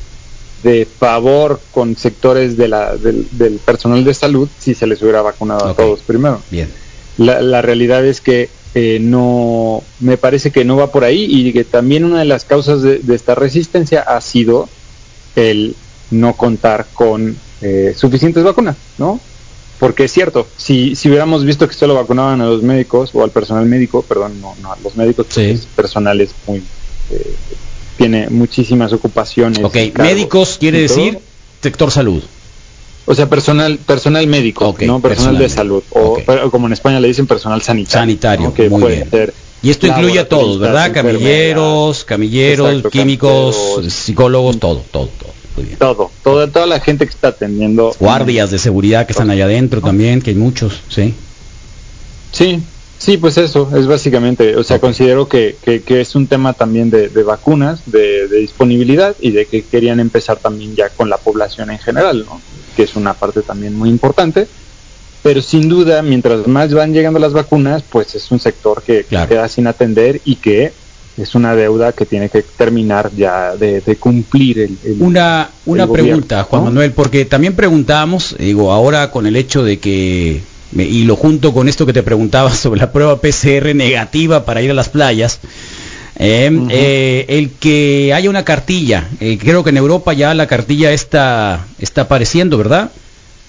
de 0.62 0.86
favor 0.86 1.60
con 1.72 1.96
sectores 1.96 2.56
de 2.56 2.68
la, 2.68 2.96
del, 2.96 3.26
del 3.32 3.54
personal 3.58 4.04
de 4.04 4.14
salud 4.14 4.48
si 4.60 4.74
se 4.74 4.86
les 4.86 5.02
hubiera 5.02 5.22
vacunado 5.22 5.66
a 5.68 5.74
todos 5.74 6.00
primero. 6.00 6.40
Bien. 6.50 6.68
La, 7.18 7.40
la 7.40 7.62
realidad 7.62 8.04
es 8.04 8.20
que 8.20 8.48
eh, 8.74 8.98
no, 9.00 9.82
me 10.00 10.18
parece 10.18 10.50
que 10.50 10.64
no 10.64 10.76
va 10.76 10.92
por 10.92 11.04
ahí 11.04 11.26
y 11.28 11.52
que 11.52 11.64
también 11.64 12.04
una 12.04 12.18
de 12.18 12.26
las 12.26 12.44
causas 12.44 12.82
de, 12.82 12.98
de 12.98 13.14
esta 13.14 13.34
resistencia 13.34 14.02
ha 14.02 14.20
sido 14.20 14.68
el 15.34 15.74
no 16.10 16.34
contar 16.34 16.86
con 16.92 17.36
eh, 17.62 17.94
suficientes 17.96 18.44
vacunas, 18.44 18.76
¿no? 18.98 19.18
Porque 19.78 20.04
es 20.04 20.12
cierto, 20.12 20.46
si, 20.56 20.94
si 20.94 21.08
hubiéramos 21.08 21.44
visto 21.44 21.66
que 21.68 21.74
solo 21.74 21.94
vacunaban 21.94 22.40
a 22.40 22.46
los 22.46 22.62
médicos 22.62 23.10
o 23.14 23.22
al 23.24 23.30
personal 23.30 23.66
médico, 23.66 24.02
perdón, 24.02 24.40
no, 24.40 24.54
no 24.62 24.72
a 24.72 24.78
los 24.82 24.96
médicos, 24.96 25.26
Sí. 25.30 25.42
es 25.42 25.66
personal 25.66 26.20
es 26.20 26.30
muy, 26.46 26.58
eh, 27.10 27.34
tiene 27.96 28.28
muchísimas 28.28 28.92
ocupaciones. 28.92 29.62
Ok, 29.64 29.76
médicos 29.98 30.56
quiere 30.58 30.80
decir 30.80 31.18
sector 31.62 31.90
salud. 31.90 32.22
O 33.06 33.14
sea, 33.14 33.28
personal 33.28 33.78
personal 33.78 34.26
médico, 34.26 34.64
no 34.64 34.74
personal, 34.74 35.00
personal 35.00 35.38
de 35.38 35.48
salud. 35.48 35.82
O 35.90 36.18
pero 36.26 36.50
como 36.50 36.66
en 36.66 36.72
España 36.72 36.98
le 37.00 37.08
dicen 37.08 37.26
personal 37.26 37.62
sanitario. 37.62 38.00
Sanitario, 38.00 38.48
¿no? 38.48 38.54
Que 38.54 38.68
muy 38.68 38.80
puede 38.82 38.96
bien. 38.96 39.10
ser 39.10 39.34
Y 39.62 39.70
esto 39.70 39.86
incluye 39.86 40.18
a 40.18 40.28
todos, 40.28 40.58
¿verdad? 40.58 40.92
Camilleros, 40.92 42.04
camilleros, 42.04 42.68
Exacto, 42.68 42.90
químicos, 42.90 43.56
camilleros. 43.56 43.92
psicólogos, 43.92 44.58
todo, 44.58 44.82
todo, 44.90 45.08
todo. 45.18 45.30
Muy 45.56 45.66
bien. 45.66 45.78
Todo, 45.78 46.10
toda, 46.22 46.48
toda 46.48 46.66
la 46.66 46.80
gente 46.80 47.06
que 47.06 47.12
está 47.12 47.28
atendiendo. 47.28 47.94
Guardias 47.98 48.50
de 48.50 48.58
seguridad 48.58 49.06
que 49.06 49.12
están 49.12 49.30
allá 49.30 49.44
adentro 49.44 49.80
también, 49.80 50.20
que 50.20 50.30
hay 50.30 50.36
muchos, 50.36 50.80
¿sí? 50.88 51.14
Sí, 52.32 52.60
sí, 53.06 53.18
pues 53.18 53.38
eso, 53.38 53.70
es 53.76 53.86
básicamente, 53.86 54.56
o 54.56 54.64
sea, 54.64 54.80
considero 54.80 55.28
que, 55.28 55.58
que, 55.62 55.82
que 55.82 56.00
es 56.00 56.16
un 56.16 56.26
tema 56.26 56.54
también 56.54 56.90
de, 56.90 57.08
de 57.08 57.22
vacunas, 57.22 57.80
de, 57.86 58.26
de 58.26 58.38
disponibilidad 58.40 59.14
y 59.20 59.30
de 59.30 59.46
que 59.46 59.62
querían 59.64 60.00
empezar 60.00 60.38
también 60.40 60.74
ya 60.74 60.88
con 60.88 61.08
la 61.08 61.16
población 61.16 61.70
en 61.70 61.78
general, 61.78 62.24
¿no? 62.26 62.42
Que 62.76 62.82
es 62.82 62.96
una 62.96 63.14
parte 63.14 63.42
también 63.42 63.74
muy 63.74 63.90
importante. 63.90 64.48
Pero 65.22 65.40
sin 65.40 65.68
duda, 65.68 66.02
mientras 66.02 66.48
más 66.48 66.74
van 66.74 66.92
llegando 66.92 67.20
las 67.20 67.32
vacunas, 67.32 67.84
pues 67.84 68.12
es 68.16 68.28
un 68.32 68.40
sector 68.40 68.82
que, 68.82 69.04
queda 69.04 69.46
sin 69.46 69.68
atender 69.68 70.20
y 70.24 70.34
que 70.34 70.72
es 71.16 71.36
una 71.36 71.54
deuda 71.54 71.92
que 71.92 72.06
tiene 72.06 72.28
que 72.28 72.42
terminar 72.42 73.12
ya 73.16 73.54
de, 73.54 73.82
de 73.82 73.96
cumplir 73.96 74.58
el, 74.58 74.78
el- 74.84 75.00
Una, 75.00 75.50
una 75.64 75.84
el 75.84 75.88
gobierno, 75.88 76.10
pregunta, 76.10 76.42
Juan 76.42 76.64
¿no? 76.64 76.70
Manuel, 76.70 76.90
porque 76.92 77.24
también 77.24 77.54
preguntamos, 77.54 78.34
digo, 78.36 78.72
ahora 78.72 79.12
con 79.12 79.26
el 79.28 79.36
hecho 79.36 79.62
de 79.62 79.78
que, 79.78 80.55
y 80.74 81.04
lo 81.04 81.16
junto 81.16 81.52
con 81.52 81.68
esto 81.68 81.86
que 81.86 81.92
te 81.92 82.02
preguntaba 82.02 82.52
sobre 82.54 82.80
la 82.80 82.92
prueba 82.92 83.20
PCR 83.20 83.74
negativa 83.74 84.44
para 84.44 84.62
ir 84.62 84.70
a 84.70 84.74
las 84.74 84.88
playas, 84.88 85.38
eh, 86.18 86.50
Ujú. 86.52 86.68
eh, 86.70 87.26
el 87.28 87.50
que 87.50 88.12
haya 88.14 88.30
una 88.30 88.44
cartilla, 88.44 89.08
eh, 89.20 89.38
creo 89.38 89.62
que 89.62 89.70
en 89.70 89.76
Europa 89.76 90.12
ya 90.14 90.34
la 90.34 90.46
cartilla 90.46 90.92
está, 90.92 91.66
está 91.78 92.02
apareciendo, 92.02 92.56
¿verdad? 92.56 92.90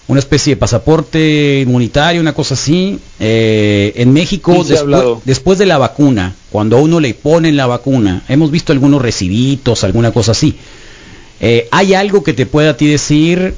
Una 0.10 0.20
especie 0.20 0.56
de 0.56 0.58
pasaporte 0.58 1.62
inmunitario, 1.66 2.22
una 2.22 2.34
cosa 2.34 2.54
así. 2.54 2.98
Eh, 3.20 3.92
en 3.96 4.14
México, 4.14 4.64
Sí, 4.64 4.70
después, 4.72 5.04
después 5.26 5.58
de 5.60 5.66
la 5.66 5.78
vacuna, 5.78 6.34
cuando 6.50 6.78
a 6.78 6.82
uno 6.82 7.00
le 7.02 7.14
ponen 7.14 7.58
la 7.58 7.68
vacuna, 7.68 8.24
hemos 8.30 8.50
visto 8.52 8.72
algunos 8.72 9.02
recibitos, 9.02 9.84
alguna 9.84 10.12
cosa 10.12 10.32
así. 10.32 10.56
¿Hay 11.72 11.94
algo 11.94 12.24
que 12.24 12.34
te 12.34 12.46
pueda 12.46 12.72
a 12.72 12.78
ti 12.78 12.88
decir, 12.88 13.54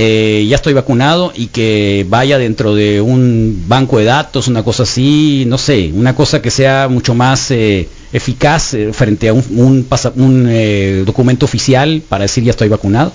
eh, 0.00 0.46
ya 0.48 0.54
estoy 0.54 0.74
vacunado 0.74 1.32
y 1.34 1.48
que 1.48 2.06
vaya 2.08 2.38
dentro 2.38 2.72
de 2.72 3.00
un 3.00 3.64
banco 3.66 3.98
de 3.98 4.04
datos, 4.04 4.46
una 4.46 4.62
cosa 4.62 4.84
así, 4.84 5.42
no 5.48 5.58
sé, 5.58 5.90
una 5.92 6.14
cosa 6.14 6.40
que 6.40 6.52
sea 6.52 6.86
mucho 6.86 7.16
más 7.16 7.50
eh, 7.50 7.88
eficaz 8.12 8.74
eh, 8.74 8.92
frente 8.92 9.28
a 9.28 9.32
un, 9.32 9.42
un 9.56 9.82
pasa- 9.82 10.12
un, 10.14 10.46
eh, 10.48 11.02
documento 11.04 11.46
oficial 11.46 12.00
para 12.08 12.22
decir 12.22 12.44
ya 12.44 12.52
estoy 12.52 12.68
vacunado? 12.68 13.12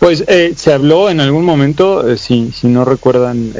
Pues 0.00 0.24
eh, 0.26 0.54
se 0.56 0.72
habló 0.72 1.08
en 1.08 1.20
algún 1.20 1.44
momento, 1.44 2.16
si, 2.16 2.50
si 2.50 2.66
no 2.66 2.84
recuerdan, 2.84 3.52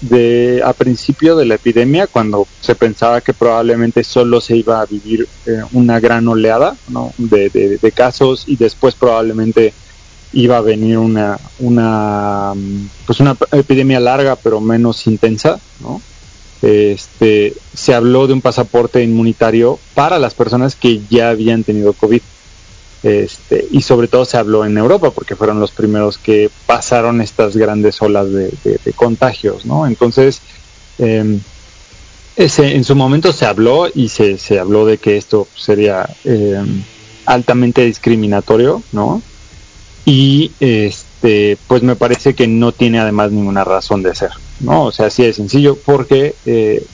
de 0.00 0.60
a 0.64 0.72
principio 0.72 1.36
de 1.36 1.46
la 1.46 1.54
epidemia, 1.54 2.08
cuando 2.08 2.48
se 2.60 2.74
pensaba 2.74 3.20
que 3.20 3.32
probablemente 3.32 4.02
solo 4.02 4.40
se 4.40 4.56
iba 4.56 4.80
a 4.80 4.86
vivir 4.86 5.28
una 5.72 6.00
gran 6.00 6.26
oleada 6.26 6.76
¿no? 6.88 7.12
de 7.16 7.92
casos 7.94 8.42
y 8.48 8.56
después 8.56 8.96
probablemente 8.96 9.72
iba 10.32 10.56
a 10.56 10.60
venir 10.60 10.98
una 10.98 11.38
una 11.58 12.52
pues 13.06 13.20
una 13.20 13.36
epidemia 13.52 14.00
larga 14.00 14.36
pero 14.36 14.60
menos 14.60 15.06
intensa, 15.06 15.58
¿no? 15.80 16.00
Este 16.62 17.54
se 17.74 17.94
habló 17.94 18.26
de 18.26 18.32
un 18.34 18.40
pasaporte 18.40 19.02
inmunitario 19.02 19.78
para 19.94 20.18
las 20.18 20.34
personas 20.34 20.76
que 20.76 21.00
ya 21.10 21.30
habían 21.30 21.64
tenido 21.64 21.92
COVID. 21.92 22.20
Este, 23.02 23.66
y 23.72 23.82
sobre 23.82 24.06
todo 24.06 24.24
se 24.24 24.36
habló 24.36 24.64
en 24.64 24.78
Europa 24.78 25.10
porque 25.10 25.34
fueron 25.34 25.58
los 25.58 25.72
primeros 25.72 26.18
que 26.18 26.50
pasaron 26.66 27.20
estas 27.20 27.56
grandes 27.56 28.00
olas 28.00 28.30
de, 28.32 28.52
de- 28.62 28.78
de 28.84 28.92
contagios, 28.92 29.66
¿no? 29.66 29.88
Entonces, 29.88 30.40
eh, 31.00 31.38
ese, 32.36 32.76
en 32.76 32.84
su 32.84 32.94
momento 32.94 33.32
se 33.32 33.44
habló 33.44 33.88
y 33.92 34.08
se, 34.08 34.38
se 34.38 34.60
habló 34.60 34.86
de 34.86 34.98
que 34.98 35.16
esto 35.16 35.48
sería 35.56 36.08
eh, 36.24 36.62
altamente 37.26 37.84
discriminatorio, 37.84 38.84
¿no? 38.92 39.20
Y 40.04 40.50
este, 40.60 41.56
pues 41.68 41.82
me 41.82 41.96
parece 41.96 42.34
que 42.34 42.48
no 42.48 42.72
tiene 42.72 42.98
además 42.98 43.30
ninguna 43.30 43.64
razón 43.64 44.02
de 44.02 44.14
ser, 44.14 44.30
¿no? 44.60 44.86
O 44.86 44.92
sea, 44.92 45.06
así 45.06 45.22
de 45.22 45.32
sencillo, 45.32 45.78
porque 45.84 46.34
eh, 46.44 46.84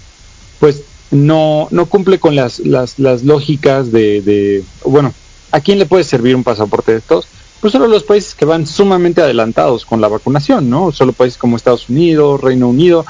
pues 0.60 0.82
no, 1.10 1.68
no 1.70 1.86
cumple 1.86 2.18
con 2.18 2.34
las, 2.34 2.60
las, 2.60 2.98
las 2.98 3.22
lógicas 3.22 3.90
de, 3.90 4.62
bueno, 4.84 5.14
¿a 5.52 5.60
quién 5.60 5.78
le 5.78 5.86
puede 5.86 6.04
servir 6.04 6.36
un 6.36 6.44
pasaporte 6.44 6.92
de 6.92 6.98
estos? 6.98 7.26
Pues 7.60 7.72
solo 7.72 7.88
los 7.88 8.04
países 8.04 8.34
que 8.34 8.44
van 8.44 8.66
sumamente 8.66 9.20
adelantados 9.20 9.84
con 9.84 10.00
la 10.00 10.08
vacunación, 10.08 10.70
¿no? 10.70 10.92
Solo 10.92 11.12
países 11.12 11.38
como 11.38 11.56
Estados 11.56 11.88
Unidos, 11.88 12.40
Reino 12.40 12.68
Unido. 12.68 13.04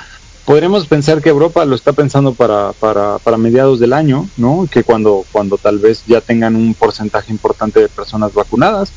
Podremos 0.46 0.86
pensar 0.86 1.20
que 1.20 1.28
Europa 1.28 1.66
lo 1.66 1.74
está 1.74 1.92
pensando 1.92 2.32
para, 2.32 2.72
para, 2.72 3.18
para 3.18 3.36
mediados 3.36 3.78
del 3.78 3.92
año, 3.92 4.26
¿no? 4.38 4.66
Que 4.70 4.84
cuando, 4.84 5.26
cuando 5.32 5.58
tal 5.58 5.78
vez 5.78 6.02
ya 6.06 6.22
tengan 6.22 6.56
un 6.56 6.72
porcentaje 6.72 7.30
importante 7.30 7.80
de 7.80 7.88
personas 7.88 8.32
vacunadas. 8.32 8.90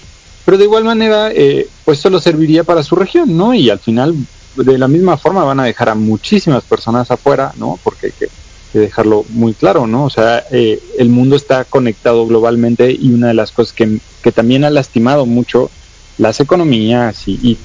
Pero 0.44 0.58
de 0.58 0.64
igual 0.66 0.84
manera, 0.84 1.32
eh, 1.32 1.70
pues 1.84 2.00
solo 2.00 2.20
serviría 2.20 2.64
para 2.64 2.84
su 2.84 2.96
región, 2.96 3.36
¿no? 3.38 3.54
Y 3.54 3.70
al 3.70 3.80
final, 3.80 4.16
de 4.56 4.78
la 4.78 4.88
misma 4.88 5.18
forma, 5.18 5.44
van 5.44 5.60
a 5.60 5.66
dejar 5.66 5.90
a 5.90 5.96
muchísimas 5.96 6.66
personas 6.66 7.12
afuera, 7.12 7.54
¿no? 7.58 7.80
Porque 7.84 8.08
hay 8.08 8.14
que, 8.14 8.28
que 8.72 8.80
dejarlo 8.80 9.26
muy 9.30 9.54
claro, 9.54 9.86
¿no? 9.88 10.06
O 10.06 10.10
sea, 10.10 10.46
eh, 10.52 10.82
el 10.98 11.10
mundo 11.10 11.36
está 11.36 11.66
conectado 11.66 12.26
globalmente 12.26 12.92
y 12.92 13.12
una 13.12 13.28
de 13.28 13.34
las 13.36 13.52
cosas 13.52 13.74
que, 13.74 14.00
que 14.22 14.32
también 14.32 14.64
ha 14.64 14.70
lastimado 14.70 15.26
mucho 15.26 15.72
las 16.18 16.40
economías 16.40 17.28
y, 17.28 17.34
y, 17.42 17.60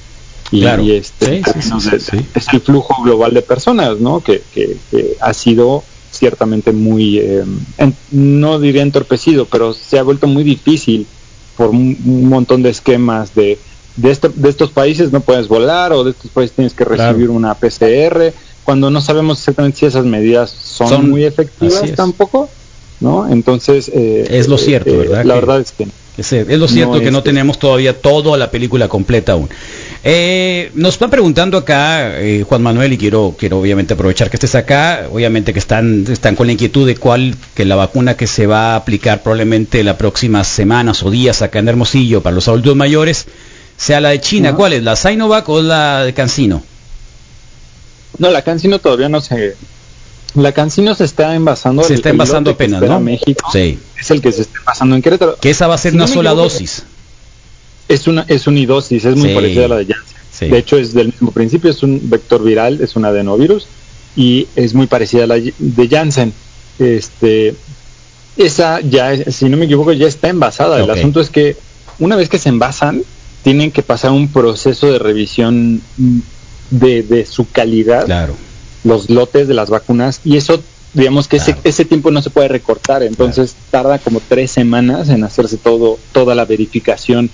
y- 0.51 0.59
Claro. 0.61 0.83
y 0.83 0.91
este, 0.91 1.43
Sí, 1.43 1.61
sí, 1.61 1.99
sí, 1.99 2.29
es 2.33 2.47
el 2.53 2.61
flujo 2.61 3.03
global 3.03 3.33
de 3.33 3.41
personas, 3.41 3.99
¿no? 3.99 4.21
Que, 4.21 4.43
que- 4.51 4.77
que 4.89 5.17
ha 5.19 5.33
sido 5.33 5.83
ciertamente 6.09 6.71
muy, 6.71 7.17
eh, 7.17 7.43
en- 7.77 7.97
no 8.11 8.59
diría 8.59 8.81
entorpecido, 8.81 9.45
pero 9.49 9.73
se 9.73 9.99
ha 9.99 10.03
vuelto 10.03 10.25
muy 10.27 10.43
difícil 10.43 11.07
por 11.57 11.69
un, 11.69 11.97
montón 12.29 12.61
de 12.63 12.69
esquemas 12.69 13.33
de 13.35 13.59
de, 13.95 14.11
este- 14.11 14.29
de 14.29 14.47
estos 14.49 14.69
países 14.69 15.11
no 15.11 15.21
puedes 15.21 15.47
volar 15.47 15.91
o 15.91 16.03
de 16.03 16.11
estos 16.11 16.29
países 16.29 16.55
tienes 16.55 16.73
que 16.75 16.85
Claro. 16.85 17.03
recibir 17.13 17.31
una 17.31 17.55
PCR 17.55 18.31
cuando 18.63 18.91
no 18.91 19.01
sabemos 19.01 19.39
exactamente 19.39 19.79
si 19.79 19.85
esas 19.87 20.05
medidas 20.05 20.51
son, 20.51 20.87
Son- 20.89 21.09
muy 21.09 21.23
efectivas 21.25 21.81
tampoco, 21.95 22.47
¿no? 22.99 23.27
Entonces 23.27 23.89
eh, 23.91 24.27
Es 24.29 24.47
lo 24.47 24.55
eh, 24.57 24.59
cierto, 24.59 24.91
eh, 24.91 24.97
¿verdad? 24.97 25.25
La 25.25 25.33
Que- 25.33 25.39
verdad 25.39 25.61
es 25.61 25.71
que 25.71 25.87
Es, 26.17 26.31
es 26.33 26.59
lo 26.59 26.67
cierto 26.67 26.95
No 26.95 26.99
que 26.99 27.09
no 27.11 27.17
este. 27.19 27.29
tenemos 27.31 27.57
todavía 27.59 27.99
toda 27.99 28.37
la 28.37 28.51
película 28.51 28.87
completa 28.87 29.31
aún. 29.33 29.49
Eh, 30.03 30.71
nos 30.75 30.93
están 30.95 31.09
preguntando 31.09 31.57
acá, 31.57 32.19
eh, 32.21 32.43
Juan 32.47 32.61
Manuel, 32.63 32.93
y 32.93 32.97
quiero, 32.97 33.35
quiero 33.37 33.59
obviamente 33.59 33.93
aprovechar 33.95 34.29
que 34.29 34.35
estés 34.37 34.55
acá, 34.55 35.07
obviamente 35.11 35.53
que 35.53 35.59
están, 35.59 36.05
están 36.09 36.35
con 36.35 36.45
la 36.47 36.53
inquietud 36.53 36.85
de 36.87 36.95
cuál, 36.97 37.35
que 37.57 37.65
la 37.65 37.75
vacuna 37.75 38.15
que 38.15 38.27
se 38.27 38.45
va 38.45 38.73
a 38.73 38.75
aplicar 38.75 39.23
probablemente 39.23 39.83
las 39.83 39.95
próximas 39.95 40.47
semanas 40.47 41.01
o 41.01 41.09
días 41.09 41.41
acá 41.41 41.57
en 41.57 41.67
Hermosillo 41.67 42.21
para 42.21 42.35
los 42.35 42.47
adultos 42.47 42.75
mayores, 42.75 43.25
sea 43.75 43.99
la 43.99 44.09
de 44.09 44.21
China. 44.21 44.53
¿Cuál 44.53 44.73
es? 44.73 44.83
¿La 44.83 44.95
Sinovac 44.95 45.49
o 45.49 45.59
la 45.63 46.03
de 46.03 46.13
Cancino? 46.13 46.61
No, 48.19 48.29
la 48.29 48.43
Cancino 48.43 48.77
todavía 48.77 49.09
no 49.09 49.21
se... 49.21 49.55
La 50.35 50.51
Cancino 50.51 50.93
se 50.93 51.05
está 51.05 51.33
envasando. 51.33 51.81
Se 51.81 51.95
está 51.95 52.09
envasando 52.11 52.51
apenas, 52.51 52.79
¿no? 52.83 52.99
México 52.99 53.49
Sí. 53.51 53.79
es 53.99 54.11
el 54.11 54.21
que 54.21 54.31
se 54.31 54.43
está 54.43 54.59
envasando 54.59 54.95
en 54.95 55.01
Querétaro. 55.01 55.37
Que 55.41 55.49
esa 55.49 55.65
va 55.65 55.73
a 55.73 55.79
ser 55.79 55.95
una 55.95 56.05
sola 56.05 56.35
dosis. 56.35 56.83
Es 57.87 58.05
una 58.05 58.23
es 58.27 58.45
unidosis, 58.45 59.03
es 59.03 59.15
muy 59.15 59.29
Sí. 59.29 59.33
parecida 59.35 59.65
a 59.65 59.69
la 59.69 59.77
de 59.77 59.85
Janssen. 59.87 60.17
Sí. 60.31 60.45
De 60.45 60.57
hecho, 60.59 60.77
es 60.77 60.93
del 60.93 61.07
mismo 61.07 61.31
principio, 61.31 61.71
es 61.71 61.81
un 61.81 62.07
vector 62.07 62.43
viral, 62.43 62.81
es 62.81 62.95
un 62.95 63.05
adenovirus 63.05 63.65
y 64.15 64.47
es 64.55 64.75
muy 64.75 64.85
parecida 64.85 65.23
a 65.23 65.27
la 65.27 65.37
de 65.39 65.87
Janssen. 65.89 66.33
Este, 66.79 67.55
esa 68.37 68.81
ya, 68.81 69.15
si 69.31 69.49
no 69.49 69.57
me 69.57 69.65
equivoco, 69.65 69.93
ya 69.93 70.07
está 70.07 70.29
envasada. 70.29 70.79
El 70.81 70.89
asunto 70.89 71.19
es 71.19 71.29
que 71.29 71.55
una 71.99 72.15
vez 72.15 72.29
que 72.29 72.39
se 72.39 72.49
envasan, 72.49 73.01
tienen 73.43 73.71
que 73.71 73.81
pasar 73.81 74.11
un 74.11 74.27
proceso 74.27 74.91
de 74.91 74.99
revisión 74.99 75.81
mm, 75.97 76.19
de, 76.71 77.03
de 77.03 77.25
su 77.25 77.49
calidad, 77.49 78.05
Claro. 78.05 78.35
los 78.83 79.09
lotes 79.09 79.47
de 79.47 79.53
las 79.53 79.69
vacunas, 79.69 80.21
y 80.25 80.37
eso, 80.37 80.61
digamos 80.93 81.27
que 81.27 81.37
Claro. 81.37 81.53
ese, 81.53 81.69
ese 81.69 81.85
tiempo 81.85 82.11
no 82.11 82.21
se 82.21 82.29
puede 82.29 82.49
recortar, 82.49 83.03
entonces 83.03 83.55
tarda 83.71 83.99
como 83.99 84.19
tres 84.19 84.51
semanas 84.51 85.09
en 85.09 85.23
hacerse 85.23 85.57
todo, 85.57 85.97
toda 86.11 86.35
la 86.35 86.45
verificación 86.45 87.29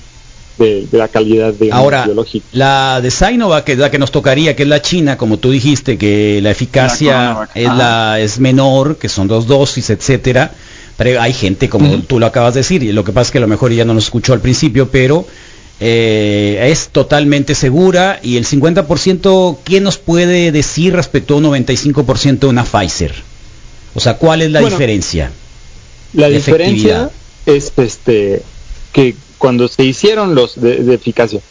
de, 0.57 0.85
de 0.91 0.97
la 0.97 1.07
calidad 1.07 1.53
de 1.53 1.71
Ahora, 1.71 2.05
biológica. 2.05 2.45
la 2.51 2.99
de 3.01 3.09
Sinovac, 3.11 3.63
que 3.63 3.73
es 3.73 3.77
la 3.79 3.89
que 3.89 3.99
nos 3.99 4.11
tocaría, 4.11 4.55
que 4.55 4.63
es 4.63 4.69
la 4.69 4.81
China, 4.81 5.17
como 5.17 5.37
tú 5.37 5.51
dijiste, 5.51 5.97
que 5.97 6.39
la 6.41 6.51
eficacia 6.51 7.13
La 7.13 7.49
es, 7.55 7.67
la, 7.67 8.19
es 8.19 8.39
menor, 8.39 8.97
que 8.97 9.09
son 9.09 9.27
dos 9.27 9.47
dosis, 9.47 9.89
etcétera. 9.89 10.51
Pero 10.95 11.19
hay 11.19 11.33
gente, 11.33 11.69
como 11.69 11.99
tú 12.01 12.19
lo 12.19 12.27
acabas 12.27 12.53
de 12.53 12.59
decir, 12.59 12.83
y 12.83 12.91
lo 12.91 13.03
que 13.03 13.11
pasa 13.11 13.29
es 13.29 13.31
que 13.31 13.37
a 13.39 13.41
lo 13.41 13.47
mejor 13.47 13.71
ella 13.71 13.83
no 13.83 13.95
nos 13.95 14.03
escuchó 14.05 14.31
al 14.33 14.41
principio, 14.41 14.89
pero 14.89 15.25
eh, 15.79 16.67
es 16.69 16.89
totalmente 16.89 17.55
segura. 17.55 18.19
Y 18.21 18.37
el 18.37 18.45
50%, 18.45 19.57
¿quién 19.63 19.83
nos 19.83 19.97
puede 19.97 20.51
decir 20.51 20.93
respecto 20.93 21.33
a 21.33 21.37
un 21.37 21.45
95% 21.45 22.39
de 22.39 22.47
una 22.47 22.63
Pfizer? 22.63 23.13
O 23.95 23.99
sea, 23.99 24.17
¿cuál 24.17 24.43
es 24.43 24.51
la 24.51 24.61
Bueno, 24.61 24.75
diferencia? 24.75 25.31
La 26.13 26.29
diferencia 26.29 27.09
es 27.47 27.73
este 27.75 28.43
que 28.91 29.15
cuando 29.43 29.67
se 29.67 29.83
hicieron 29.83 30.35
los 30.35 30.55
de, 30.61 30.77
de 30.77 30.93
eficacia, 30.95 31.41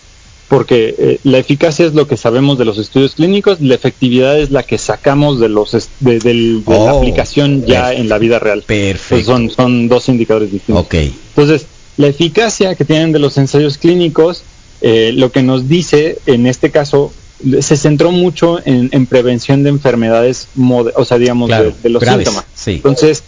porque 0.48 0.94
eh, 0.98 1.18
la 1.24 1.36
eficacia 1.36 1.84
es 1.84 1.92
lo 1.92 2.06
que 2.06 2.16
sabemos 2.16 2.56
de 2.56 2.64
los 2.64 2.78
estudios 2.78 3.14
clínicos, 3.16 3.60
la 3.60 3.74
efectividad 3.74 4.38
es 4.38 4.50
la 4.50 4.62
que 4.62 4.78
sacamos 4.78 5.38
de 5.40 5.50
los 5.50 5.72
de, 6.00 6.18
del- 6.18 6.64
de 6.64 6.72
la 6.72 6.94
Oh, 6.94 6.98
aplicación 7.00 7.66
ya 7.66 7.80
perfecto. 7.82 8.00
en 8.02 8.08
la 8.08 8.16
vida 8.18 8.38
real. 8.38 8.64
Pues 8.66 8.92
Perfecto. 8.94 9.24
son, 9.26 9.50
son 9.50 9.88
dos 9.88 10.08
indicadores 10.08 10.50
distintos. 10.50 10.86
Ok. 10.86 10.94
Entonces, 10.94 11.66
la 11.98 12.06
eficacia 12.06 12.74
que 12.76 12.86
tienen 12.86 13.12
de 13.12 13.18
los 13.18 13.36
ensayos 13.36 13.76
clínicos, 13.76 14.42
eh, 14.80 15.12
lo 15.14 15.30
que 15.30 15.42
nos 15.42 15.68
dice 15.68 16.16
en 16.24 16.46
este 16.46 16.70
caso, 16.70 17.12
se 17.60 17.76
centró 17.76 18.10
mucho 18.10 18.58
en, 18.64 18.88
en 18.92 19.04
prevención 19.04 19.62
de 19.64 19.68
enfermedades, 19.68 20.48
o 20.94 21.04
sea, 21.04 21.18
digamos, 21.18 21.48
Claro, 21.48 21.64
de, 21.72 21.74
de 21.82 21.88
los 21.90 22.00
graves, 22.02 22.24
síntomas. 22.26 22.46
sí. 22.54 22.72
Entonces, 22.76 23.22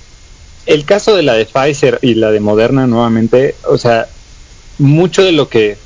el 0.65 0.87
caso 0.87 1.15
de 1.15 1.23
la 1.23 1.35
de 1.35 1.45
Pfizer 1.45 1.99
y 2.01 2.15
la 2.15 2.31
de 2.31 2.41
Moderna 2.41 2.87
nuevamente, 2.87 3.57
o 3.69 3.77
sea, 3.77 4.07
mucho 4.79 5.23
de 5.23 5.33
lo 5.33 5.49
que 5.49 5.77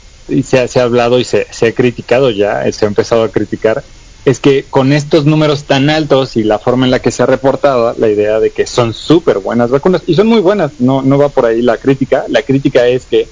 se 0.44 0.60
ha, 0.60 0.68
se 0.68 0.80
ha 0.80 0.84
hablado 0.84 1.18
y 1.18 1.24
se, 1.24 1.46
se 1.50 1.68
ha 1.68 1.72
criticado 1.72 2.30
ya, 2.30 2.70
se 2.72 2.84
ha 2.84 2.88
empezado 2.88 3.22
a 3.22 3.30
criticar, 3.30 3.82
es 4.24 4.40
que 4.40 4.64
con 4.68 4.92
estos 4.92 5.24
números 5.24 5.64
tan 5.64 5.88
altos 5.88 6.36
y 6.36 6.44
la 6.44 6.58
forma 6.58 6.84
en 6.84 6.90
la 6.90 7.00
que 7.00 7.10
se 7.10 7.22
ha 7.22 7.26
reportado, 7.26 7.94
la 7.98 8.08
idea 8.08 8.40
de 8.40 8.50
que 8.50 8.66
son 8.66 8.92
súper 8.92 9.38
buenas 9.38 9.70
vacunas, 9.70 10.02
y 10.06 10.14
son 10.14 10.26
muy 10.26 10.40
buenas, 10.40 10.72
no, 10.80 11.02
no 11.02 11.18
va 11.18 11.28
por 11.30 11.46
ahí 11.46 11.62
la 11.62 11.78
crítica, 11.78 12.24
la 12.28 12.42
crítica 12.42 12.86
es 12.86 13.06
que 13.06 13.26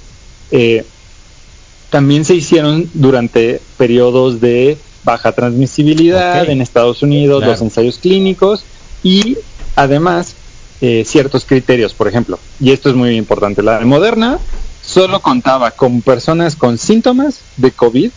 eh, 0.51 0.85
también 1.90 2.25
se 2.25 2.35
hicieron 2.35 2.88
durante 2.95 3.61
periodos 3.77 4.40
de 4.40 4.79
baja 5.05 5.33
transmisibilidad 5.33 6.49
en 6.49 6.61
Estados 6.61 7.03
Unidos, 7.03 7.38
Claro. 7.38 7.53
los 7.53 7.62
ensayos 7.62 7.99
clínicos 7.99 8.64
y 9.03 9.38
además 9.77 10.35
eh, 10.81 11.05
ciertos 11.07 11.45
criterios, 11.45 11.95
por 11.95 12.09
ejemplo, 12.09 12.38
y 12.59 12.73
esto 12.73 12.88
es 12.88 12.97
muy 12.97 13.16
importante, 13.16 13.62
la 13.62 13.79
de 13.79 13.85
Moderna 13.85 14.38
solo 14.97 15.21
contaba 15.21 15.73
con 15.73 16.01
personas 16.01 16.57
con 16.57 16.79
síntomas 16.79 17.41
de 17.59 17.71
COVID 17.71 18.11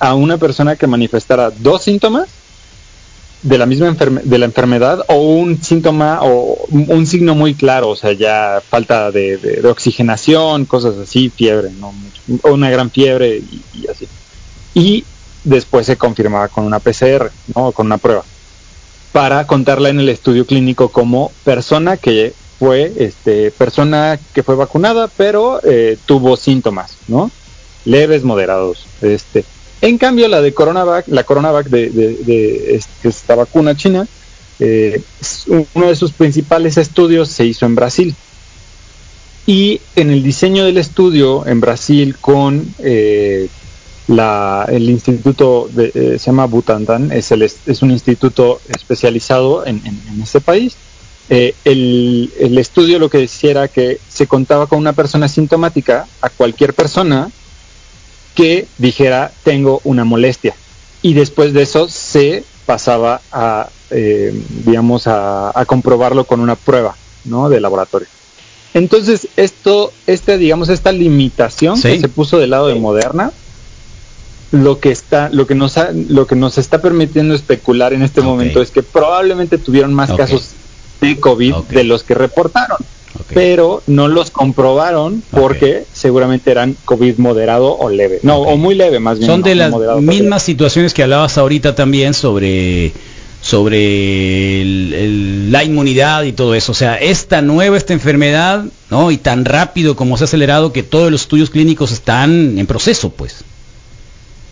a 0.00 0.14
una 0.14 0.36
persona 0.36 0.76
que 0.76 0.86
manifestara 0.86 1.50
dos 1.50 1.84
síntomas 1.84 2.28
de 3.40 3.56
la 3.56 3.64
misma 3.64 3.96
de 4.22 4.38
la 4.38 4.44
enfermedad 4.44 5.02
o 5.08 5.14
un 5.14 5.62
síntoma 5.62 6.18
o 6.20 6.66
un, 6.68 7.06
signo 7.06 7.34
muy 7.34 7.54
claro, 7.54 7.88
o 7.88 7.96
sea, 7.96 8.12
ya 8.12 8.60
falta 8.68 9.10
de, 9.10 9.62
oxigenación, 9.64 10.66
cosas 10.66 10.98
así, 10.98 11.30
fiebre, 11.30 11.70
no 11.70 11.92
mucho, 11.92 12.20
una 12.52 12.68
gran 12.68 12.90
fiebre 12.90 13.38
y, 13.38 13.62
y 13.72 13.86
así. 13.86 14.06
Y 14.74 15.04
después 15.42 15.86
se 15.86 15.96
confirmaba 15.96 16.48
con 16.48 16.64
una 16.64 16.80
PCR, 16.80 17.30
¿no? 17.54 17.72
Con 17.72 17.86
una 17.86 17.96
prueba 17.96 18.24
para 19.10 19.46
contarla 19.46 19.88
en 19.88 20.00
el 20.00 20.10
estudio 20.10 20.44
clínico 20.44 20.90
como 20.90 21.32
persona 21.44 21.96
que 21.96 22.34
fue 22.58 22.92
este 22.96 23.50
persona 23.50 24.18
que 24.34 24.42
fue 24.42 24.54
vacunada 24.54 25.08
pero 25.08 25.60
eh, 25.62 25.98
tuvo 26.06 26.36
síntomas 26.36 26.96
no 27.08 27.30
leves 27.84 28.24
moderados 28.24 28.86
este. 29.02 29.44
En 29.80 29.98
cambio 29.98 30.26
la 30.28 30.40
de 30.40 30.54
coronavac 30.54 31.06
la 31.08 31.24
coronavac 31.24 31.68
de, 31.68 31.90
de, 31.90 32.76
este, 32.76 33.08
esta 33.08 33.34
vacuna 33.34 33.76
china 33.76 34.06
eh, 34.58 35.02
uno 35.74 35.88
de 35.88 35.96
sus 35.96 36.12
principales 36.12 36.76
estudios 36.76 37.28
se 37.28 37.44
hizo 37.44 37.66
en 37.66 37.74
Brasil. 37.74 38.14
Y 39.46 39.80
en 39.94 40.10
el 40.10 40.22
diseño 40.22 40.64
del 40.64 40.78
estudio 40.78 41.46
en 41.46 41.60
Brasil 41.60 42.16
con 42.20 42.74
eh, 42.80 43.48
la, 44.08 44.66
el 44.68 44.90
instituto 44.90 45.68
de, 45.70 45.92
eh, 45.94 46.18
se 46.18 46.26
llama 46.26 46.46
Butantan, 46.46 47.12
es, 47.12 47.30
el, 47.30 47.42
es 47.42 47.82
un 47.82 47.92
instituto 47.92 48.60
especializado 48.68 49.64
en, 49.64 49.80
en, 49.84 50.00
en 50.12 50.22
este 50.22 50.40
país. 50.40 50.76
Eh, 51.28 51.54
el, 51.64 52.30
el 52.38 52.56
estudio 52.58 52.98
lo 53.00 53.10
que 53.10 53.18
decía 53.18 53.50
era 53.50 53.68
que 53.68 53.98
se 54.08 54.26
contaba 54.28 54.66
con 54.68 54.78
una 54.78 54.92
persona 54.92 55.26
sintomática 55.28 56.06
a 56.20 56.28
cualquier 56.30 56.72
persona 56.72 57.30
que 58.34 58.66
dijera 58.78 59.32
tengo 59.42 59.80
una 59.84 60.04
molestia 60.04 60.54
y 61.02 61.14
después 61.14 61.52
de 61.52 61.62
eso 61.62 61.88
se 61.88 62.44
pasaba 62.64 63.20
a 63.32 63.68
eh, 63.90 64.32
digamos 64.64 65.06
a, 65.06 65.58
a 65.58 65.64
comprobarlo 65.64 66.24
con 66.26 66.40
una 66.40 66.54
prueba 66.54 66.94
¿no? 67.24 67.48
de 67.48 67.60
laboratorio. 67.60 68.08
Entonces 68.74 69.26
esto 69.36 69.92
este 70.06 70.38
digamos 70.38 70.68
esta 70.68 70.92
limitación 70.92 71.76
Sí. 71.76 71.88
que 71.88 72.00
se 72.00 72.08
puso 72.08 72.38
del 72.38 72.50
lado 72.50 72.68
de 72.68 72.74
Moderna 72.76 73.32
lo 74.52 74.78
que 74.78 74.90
está 74.92 75.28
lo 75.30 75.46
que 75.46 75.54
nos 75.56 75.76
ha- 75.76 75.90
lo 75.92 76.26
que 76.26 76.36
nos 76.36 76.56
está 76.58 76.80
permitiendo 76.80 77.34
especular 77.34 77.92
en 77.92 78.02
este 78.02 78.20
momento 78.20 78.62
es 78.62 78.70
que 78.70 78.82
probablemente 78.82 79.58
tuvieron 79.58 79.92
más 79.92 80.10
casos 80.12 80.50
de 81.00 81.18
COVID 81.18 81.54
de 81.70 81.84
los 81.84 82.02
que 82.02 82.14
reportaron 82.14 82.78
pero 83.32 83.82
no 83.86 84.08
los 84.08 84.30
comprobaron 84.30 85.22
porque 85.30 85.84
seguramente 85.92 86.50
eran 86.50 86.76
COVID 86.84 87.16
moderado 87.16 87.74
o 87.76 87.88
leve. 87.88 88.20
No, 88.22 88.38
o 88.40 88.56
muy 88.58 88.74
leve 88.74 89.00
más 89.00 89.18
bien. 89.18 89.30
Son 89.30 89.40
no, 89.40 89.46
de 89.48 89.54
las 89.54 89.70
moderado, 89.70 90.00
mismas 90.02 90.42
situaciones 90.42 90.92
que 90.94 91.02
hablabas 91.02 91.36
ahorita 91.38 91.74
también 91.74 92.12
sobre 92.14 92.92
sobre 93.40 94.60
el- 94.62 94.92
el- 94.94 95.52
la 95.52 95.64
inmunidad 95.64 96.24
y 96.24 96.32
todo 96.32 96.54
eso. 96.54 96.72
O 96.72 96.74
sea, 96.74 96.96
es 96.96 97.26
tan 97.26 97.46
nueva 97.46 97.76
esta 97.76 97.92
enfermedad, 97.94 98.64
¿no? 98.90 99.10
Y 99.10 99.16
tan 99.18 99.44
rápido 99.44 99.96
como 99.96 100.16
se 100.16 100.24
ha 100.24 100.26
acelerado 100.26 100.72
que 100.72 100.82
todos 100.82 101.10
los 101.10 101.22
estudios 101.22 101.50
clínicos 101.50 101.92
están 101.92 102.58
en 102.58 102.66
proceso, 102.66 103.10
pues. 103.10 103.44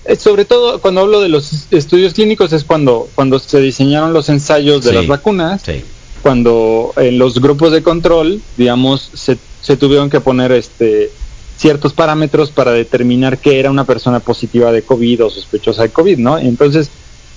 Eh, 0.07 0.17
Sobre 0.17 0.45
todo 0.45 0.81
cuando 0.81 1.01
hablo 1.03 1.21
de 1.21 1.29
los 1.29 1.67
estudios 1.71 2.13
clínicos 2.15 2.53
es 2.53 2.65
cuando, 2.65 3.09
cuando 3.15 3.39
se 3.39 3.61
diseñaron 3.61 4.13
los 4.13 4.29
ensayos 4.29 4.83
de 4.85 4.91
Sí. 4.91 4.97
las 4.97 5.07
vacunas, 5.07 5.63
Sí. 5.65 5.83
Cuando 6.25 6.95
en 6.97 7.19
los 7.19 7.39
grupos 7.39 7.71
de 7.71 7.83
control, 7.83 8.41
digamos, 8.57 9.11
se, 9.13 9.37
se 9.61 9.77
tuvieron 9.77 10.09
que 10.09 10.23
poner 10.23 10.53
este 10.53 11.11
ciertos 11.59 11.93
parámetros 11.93 12.51
para 12.51 12.73
determinar 12.73 13.37
que 13.39 13.61
era 13.61 13.71
una 13.71 13.85
persona 13.85 14.21
positiva 14.21 14.73
de 14.73 14.81
COVID 14.83 15.27
o 15.27 15.31
sospechosa 15.31 15.83
de 15.83 15.91
COVID, 15.91 16.17
¿no? 16.19 16.39
Entonces, 16.39 16.89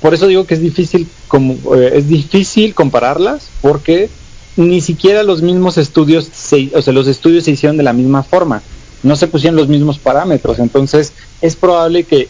por 0.02 0.14
eso 0.14 0.26
digo 0.26 0.46
que 0.48 0.54
es 0.54 0.62
difícil 0.62 1.06
como 1.28 1.76
eh, 1.76 1.92
es 1.96 2.08
difícil 2.08 2.74
compararlas 2.74 3.50
porque 3.62 4.10
ni 4.56 4.80
siquiera 4.80 5.22
los 5.24 5.42
mismos 5.42 5.78
estudios 5.78 6.30
se, 6.34 6.72
o 6.74 6.82
sea, 6.82 6.94
los 6.94 7.08
estudios 7.10 7.44
se 7.44 7.52
hicieron 7.52 7.76
de 7.76 7.84
la 7.84 7.92
misma 7.94 8.24
forma, 8.24 8.64
no 9.04 9.18
se 9.18 9.28
pusieron 9.28 9.58
los 9.58 9.68
mismos 9.68 10.00
parámetros, 10.00 10.60
entonces 10.60 11.12
es 11.42 11.58
probable 11.58 12.06
que 12.06 12.30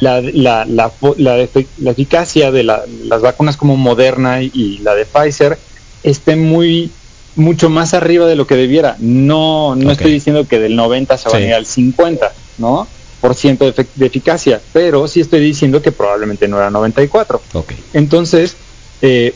la, 0.00 0.22
la, 0.22 0.64
la, 0.64 0.90
la 1.18 1.90
eficacia 1.90 2.50
de 2.50 2.62
la- 2.62 2.84
las 3.04 3.20
vacunas 3.20 3.58
como 3.58 3.76
Moderna 3.76 4.42
y 4.42 4.78
la 4.78 4.94
de 4.94 5.04
Pfizer 5.04 5.58
esté 6.02 6.36
muy 6.36 6.90
mucho 7.36 7.70
más 7.70 7.94
arriba 7.94 8.26
de 8.26 8.34
lo 8.36 8.46
que 8.46 8.56
debiera. 8.56 8.96
No, 8.98 9.74
no 9.76 9.92
estoy 9.92 10.12
diciendo 10.12 10.46
que 10.46 10.58
del 10.58 10.74
90 10.76 11.16
se 11.16 11.28
va 11.30 11.36
Sí. 11.38 11.44
a 11.44 11.46
ir 11.48 11.54
al 11.54 11.64
50, 11.66 12.32
¿no? 12.58 12.86
Por 13.20 13.34
ciento 13.34 13.70
de, 13.70 13.86
de 13.94 14.06
eficacia, 14.06 14.60
pero 14.72 15.06
sí 15.06 15.20
estoy 15.20 15.40
diciendo 15.40 15.80
que 15.80 15.92
probablemente 15.92 16.48
no 16.48 16.56
era 16.58 16.70
94. 16.70 17.40
Ok. 17.52 17.72
Entonces, 17.94 18.56
eh, 19.02 19.34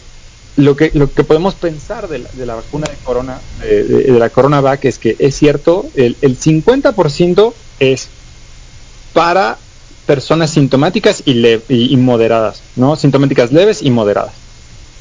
lo 0.57 0.77
que 0.77 0.90
lo 0.94 1.12
que 1.12 1.24
podemos 1.24 1.55
pensar 1.55 2.09
de 2.09 2.20
la, 2.20 2.29
de 2.33 2.46
la 2.46 2.55
vacuna 2.57 2.87
de 2.90 2.96
corona, 3.05 3.38
de, 3.61 3.85
de- 3.85 4.03
de 4.12 4.18
la 4.18 4.29
coronavac 4.31 4.85
es 4.85 4.98
que 4.98 5.16
es 5.18 5.37
cierto, 5.37 5.87
el, 5.96 6.16
el 6.22 6.38
50% 6.38 7.53
es 7.81 8.09
para 9.12 9.57
personas 10.07 10.50
sintomáticas 10.50 11.22
y, 11.24 11.35
le- 11.35 11.61
y, 11.68 11.92
y 11.92 11.96
moderadas, 11.96 12.61
¿no? 12.77 12.96
Sintomáticas 12.96 13.53
leves 13.53 13.83
y 13.83 13.90
moderadas. 13.90 14.33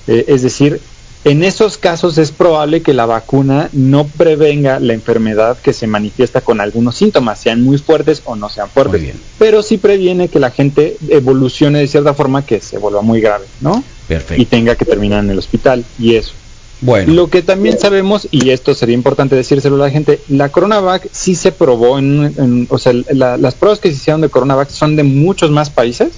Eh, 0.07 0.25
es 0.27 0.41
decir, 0.43 0.79
en 1.25 1.43
esos 1.43 1.77
casos 1.77 2.17
es 2.17 2.31
probable 2.31 2.81
que 2.81 2.93
la 2.93 3.05
vacuna 3.05 3.69
no 3.71 4.05
prevenga 4.07 4.79
la 4.79 4.93
enfermedad 4.93 5.57
que 5.57 5.71
se 5.73 5.87
manifiesta 5.87 6.41
con 6.41 6.59
algunos 6.59 6.95
síntomas, 6.95 7.39
sean 7.39 7.63
muy 7.63 7.77
fuertes 7.77 8.21
o 8.25 8.35
no 8.35 8.49
sean 8.49 8.69
fuertes. 8.69 8.99
Muy 9.01 9.11
bien. 9.11 9.21
Pero 9.39 9.63
sí 9.63 9.77
previene 9.77 10.27
que 10.27 10.39
la 10.39 10.51
gente 10.51 10.97
evolucione 11.09 11.79
de 11.79 11.87
cierta 11.87 12.13
forma 12.13 12.45
que 12.45 12.59
se 12.59 12.77
vuelva 12.77 13.01
muy 13.01 13.21
grave, 13.21 13.45
¿no? 13.61 13.83
Y 14.05 14.07
Perfecto. 14.09 14.45
tenga 14.49 14.75
que 14.75 14.85
terminar 14.85 15.23
en 15.23 15.29
el 15.31 15.37
hospital 15.39 15.85
y 15.97 16.15
eso. 16.15 16.33
Bueno. 16.81 17.13
Lo 17.13 17.29
que 17.29 17.41
también 17.41 17.79
sabemos, 17.79 18.27
y 18.29 18.49
esto 18.49 18.73
sería 18.73 18.93
importante 18.95 19.37
decírselo 19.37 19.75
a 19.77 19.87
la 19.87 19.89
gente, 19.89 20.19
la 20.27 20.49
CoronaVac 20.49 21.07
sí 21.13 21.33
se 21.35 21.53
probó 21.53 21.97
en, 21.97 22.33
en- 22.37 22.67
o 22.69 22.77
sea, 22.77 22.91
la- 23.11 23.37
las 23.37 23.55
pruebas 23.55 23.79
que 23.79 23.87
se 23.89 23.95
hicieron 23.95 24.19
de 24.19 24.27
CoronaVac 24.27 24.69
son 24.69 24.97
de 24.97 25.03
muchos 25.03 25.49
más 25.49 25.69
países, 25.69 26.09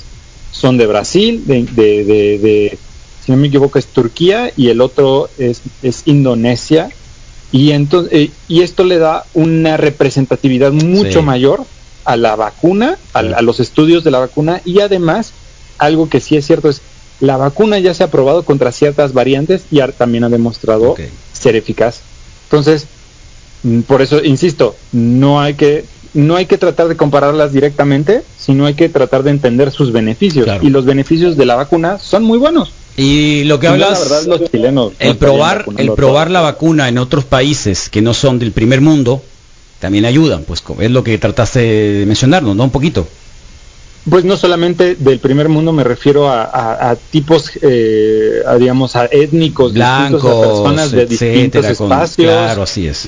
son 0.52 0.78
de 0.80 0.88
Brasil, 0.88 1.44
de, 1.46 1.64
de- 1.66 2.04
de- 2.06 2.40
de- 2.40 2.78
si 3.26 3.32
no 3.32 3.38
me 3.38 3.48
equivoco 3.48 3.80
es 3.80 3.88
Turquía 3.88 4.52
y 4.56 4.70
el 4.70 4.82
otro 4.82 5.30
es, 5.38 5.62
es 5.82 6.04
Indonesia, 6.06 6.90
y 7.52 7.72
entonces 7.72 8.12
eh, 8.14 8.32
y 8.48 8.62
esto 8.62 8.84
le 8.84 8.98
da 9.00 9.26
una 9.34 9.78
representatividad 9.78 10.72
mucho 10.72 11.20
Sí. 11.20 11.26
mayor 11.26 11.64
a 12.04 12.18
la 12.18 12.36
vacuna, 12.36 12.98
Sí. 12.98 13.34
a 13.36 13.42
los 13.42 13.60
estudios 13.60 14.04
de 14.04 14.12
la 14.12 14.20
vacuna 14.20 14.62
y 14.66 14.80
además 14.82 15.32
algo 15.78 16.10
que 16.10 16.20
sí 16.22 16.38
es 16.38 16.46
cierto 16.46 16.70
es 16.70 16.82
la 17.20 17.38
vacuna 17.38 17.80
ya 17.80 17.94
se 17.94 18.04
ha 18.04 18.12
probado 18.12 18.44
contra 18.44 18.72
ciertas 18.72 19.14
variantes 19.14 19.64
y 19.72 19.80
también 19.98 20.26
ha 20.26 20.30
demostrado 20.30 20.96
ser 21.34 21.56
eficaz. 21.56 22.02
Entonces, 22.50 22.88
mm, 23.64 23.82
por 23.82 24.02
eso 24.02 24.22
insisto, 24.24 24.76
no 24.92 25.40
hay 25.40 25.54
que 25.54 25.86
no 26.14 26.36
hay 26.36 26.46
que 26.46 26.58
tratar 26.58 26.88
de 26.88 26.96
compararlas 26.96 27.52
directamente, 27.52 28.22
sino 28.40 28.66
hay 28.66 28.74
que 28.74 28.88
tratar 28.90 29.24
de 29.24 29.32
entender 29.32 29.72
sus 29.72 29.92
beneficios 29.92 30.46
Claro. 30.46 30.66
y 30.66 30.70
los 30.70 30.86
beneficios 30.86 31.36
de 31.38 31.46
la 31.46 31.56
vacuna 31.56 32.00
son 32.00 32.24
muy 32.24 32.38
buenos. 32.38 32.72
Y 32.98 33.44
lo 33.44 33.60
que 33.60 33.68
hablas, 33.68 33.92
la 33.92 34.00
verdad 34.00 34.26
los 34.40 34.52
chilenos 34.52 34.94
no 34.94 34.96
el 35.00 35.18
probar, 35.18 35.66
el 35.78 35.92
probar 35.94 36.32
la 36.32 36.42
vacuna 36.42 36.88
en 36.88 36.98
otros 36.98 37.26
países 37.26 37.90
que 37.90 38.02
no 38.02 38.14
son 38.14 38.40
del 38.40 38.52
primer 38.52 38.80
mundo 38.82 39.22
también 39.80 40.06
ayudan, 40.06 40.44
pues 40.44 40.64
es 40.80 40.92
lo 40.92 41.04
que 41.04 41.18
trataste 41.18 41.60
de 41.60 42.06
mencionarnos, 42.06 42.56
¿no? 42.56 42.64
Un 42.64 42.70
poquito. 42.72 43.06
Pues 44.10 44.24
no 44.24 44.38
solamente 44.38 44.96
del 44.96 45.20
primer 45.20 45.50
mundo, 45.50 45.74
me 45.74 45.84
refiero 45.84 46.30
a, 46.30 46.44
a- 46.44 46.92
a 46.92 46.96
tipos, 46.96 47.52
eh, 47.62 48.42
a, 48.48 48.56
digamos, 48.56 48.96
a 48.96 49.06
étnicos, 49.08 49.74
distintos, 49.74 50.24
a 50.24 50.28
Blancos, 50.28 50.48
personas 50.48 50.92
de 50.92 51.06
distintos 51.08 51.66
etcétera, 51.66 51.76
con- 51.76 51.92
espacios, 51.92 52.28
claro, 52.32 52.64
así 52.64 52.88
es. 52.88 53.08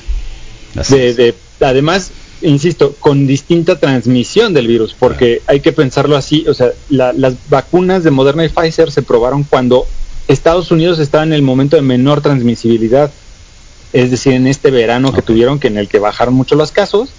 Así 0.76 0.96
de, 0.96 1.08
es. 1.08 1.16
de- 1.16 1.34
además, 1.60 2.10
insisto, 2.42 2.96
con 3.00 3.26
distinta 3.26 3.78
transmisión 3.78 4.54
del 4.54 4.66
virus, 4.66 4.94
porque 4.98 5.42
hay 5.46 5.60
que 5.60 5.72
pensarlo 5.72 6.16
así, 6.16 6.44
o 6.48 6.54
sea, 6.54 6.72
la- 6.88 7.12
las 7.12 7.34
vacunas 7.48 8.04
de 8.04 8.10
Moderna 8.10 8.44
y 8.44 8.48
Pfizer 8.48 8.90
se 8.90 9.02
probaron 9.02 9.44
cuando 9.44 9.86
Estados 10.28 10.70
Unidos 10.70 10.98
estaba 10.98 11.24
en 11.24 11.32
el 11.32 11.42
momento 11.42 11.76
de 11.76 11.82
menor 11.82 12.20
transmisibilidad, 12.20 13.12
es 13.92 14.10
decir, 14.10 14.34
en 14.34 14.46
este 14.46 14.70
verano 14.70 15.12
que 15.12 15.22
tuvieron, 15.22 15.58
que 15.58 15.68
en 15.68 15.78
el 15.78 15.88
que 15.88 15.98
bajaron 15.98 16.34
mucho 16.34 16.54
los 16.54 16.72
casos, 16.72 17.10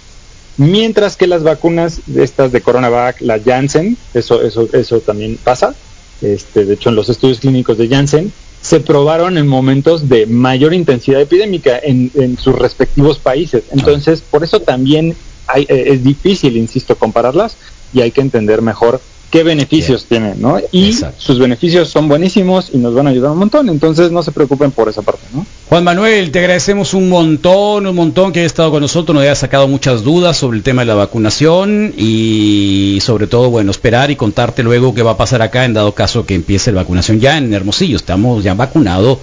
mientras 0.56 1.16
que 1.16 1.26
las 1.26 1.42
vacunas 1.42 2.02
de 2.06 2.22
estas 2.22 2.52
de 2.52 2.60
CoronaVac, 2.60 3.20
la 3.20 3.40
Janssen, 3.40 3.96
eso, 4.14 4.42
eso, 4.42 4.68
eso 4.72 5.00
también 5.00 5.38
pasa, 5.42 5.74
este, 6.20 6.64
de 6.64 6.74
hecho 6.74 6.90
en 6.90 6.96
los 6.96 7.08
estudios 7.08 7.40
clínicos 7.40 7.78
de 7.78 7.88
Janssen, 7.88 8.32
se 8.60 8.80
probaron 8.80 9.38
en 9.38 9.46
momentos 9.46 10.08
de 10.08 10.26
mayor 10.26 10.74
intensidad 10.74 11.20
epidémica 11.20 11.78
en, 11.82 12.10
en 12.14 12.36
sus 12.36 12.54
respectivos 12.54 13.18
países. 13.18 13.64
Entonces, 13.70 14.20
por 14.20 14.44
eso 14.44 14.60
también 14.60 15.16
hay, 15.46 15.62
eh, 15.62 15.84
es 15.86 16.04
difícil, 16.04 16.56
insisto, 16.56 16.96
compararlas 16.96 17.56
y 17.92 18.02
hay 18.02 18.10
que 18.10 18.20
entender 18.20 18.62
mejor 18.62 19.00
qué 19.30 19.42
beneficios 19.42 20.06
tienen, 20.06 20.40
¿no? 20.40 20.58
Y 20.72 20.86
Exacto. 20.86 21.20
sus 21.20 21.38
beneficios 21.38 21.88
son 21.88 22.08
buenísimos 22.08 22.70
y 22.72 22.78
nos 22.78 22.94
van 22.94 23.06
a 23.06 23.10
ayudar 23.10 23.30
un 23.30 23.38
montón, 23.38 23.68
entonces 23.68 24.10
no 24.10 24.22
se 24.22 24.32
preocupen 24.32 24.72
por 24.72 24.88
esa 24.88 25.02
parte, 25.02 25.22
¿no? 25.32 25.46
Juan 25.68 25.84
Manuel, 25.84 26.32
te 26.32 26.40
agradecemos 26.40 26.94
un 26.94 27.08
montón, 27.08 27.86
un 27.86 27.94
montón 27.94 28.32
que 28.32 28.40
hayas 28.40 28.50
estado 28.52 28.72
con 28.72 28.82
nosotros, 28.82 29.14
nos 29.14 29.22
hayas 29.22 29.38
sacado 29.38 29.68
muchas 29.68 30.02
dudas 30.02 30.36
sobre 30.36 30.56
el 30.58 30.64
tema 30.64 30.82
de 30.82 30.86
la 30.86 30.94
vacunación 30.94 31.94
y 31.96 32.98
sobre 33.00 33.28
todo, 33.28 33.50
bueno, 33.50 33.70
esperar 33.70 34.10
y 34.10 34.16
contarte 34.16 34.64
luego 34.64 34.94
qué 34.94 35.02
va 35.02 35.12
a 35.12 35.16
pasar 35.16 35.42
acá 35.42 35.64
en 35.64 35.74
dado 35.74 35.94
caso 35.94 36.26
que 36.26 36.34
empiece 36.34 36.72
la 36.72 36.82
vacunación 36.82 37.20
ya 37.20 37.38
en 37.38 37.54
Hermosillo. 37.54 37.96
Estamos 37.96 38.42
ya 38.42 38.54
vacunados 38.54 39.18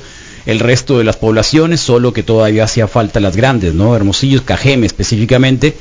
el 0.45 0.59
resto 0.59 0.97
de 0.97 1.03
las 1.03 1.17
poblaciones, 1.17 1.81
solo 1.81 2.13
que 2.13 2.23
todavía 2.23 2.63
hacía 2.63 2.87
falta 2.87 3.19
las 3.19 3.35
grandes, 3.35 3.73
¿no? 3.73 3.95
Hermosillo, 3.95 4.41
Cajeme 4.45 4.85
específicamente. 4.85 5.75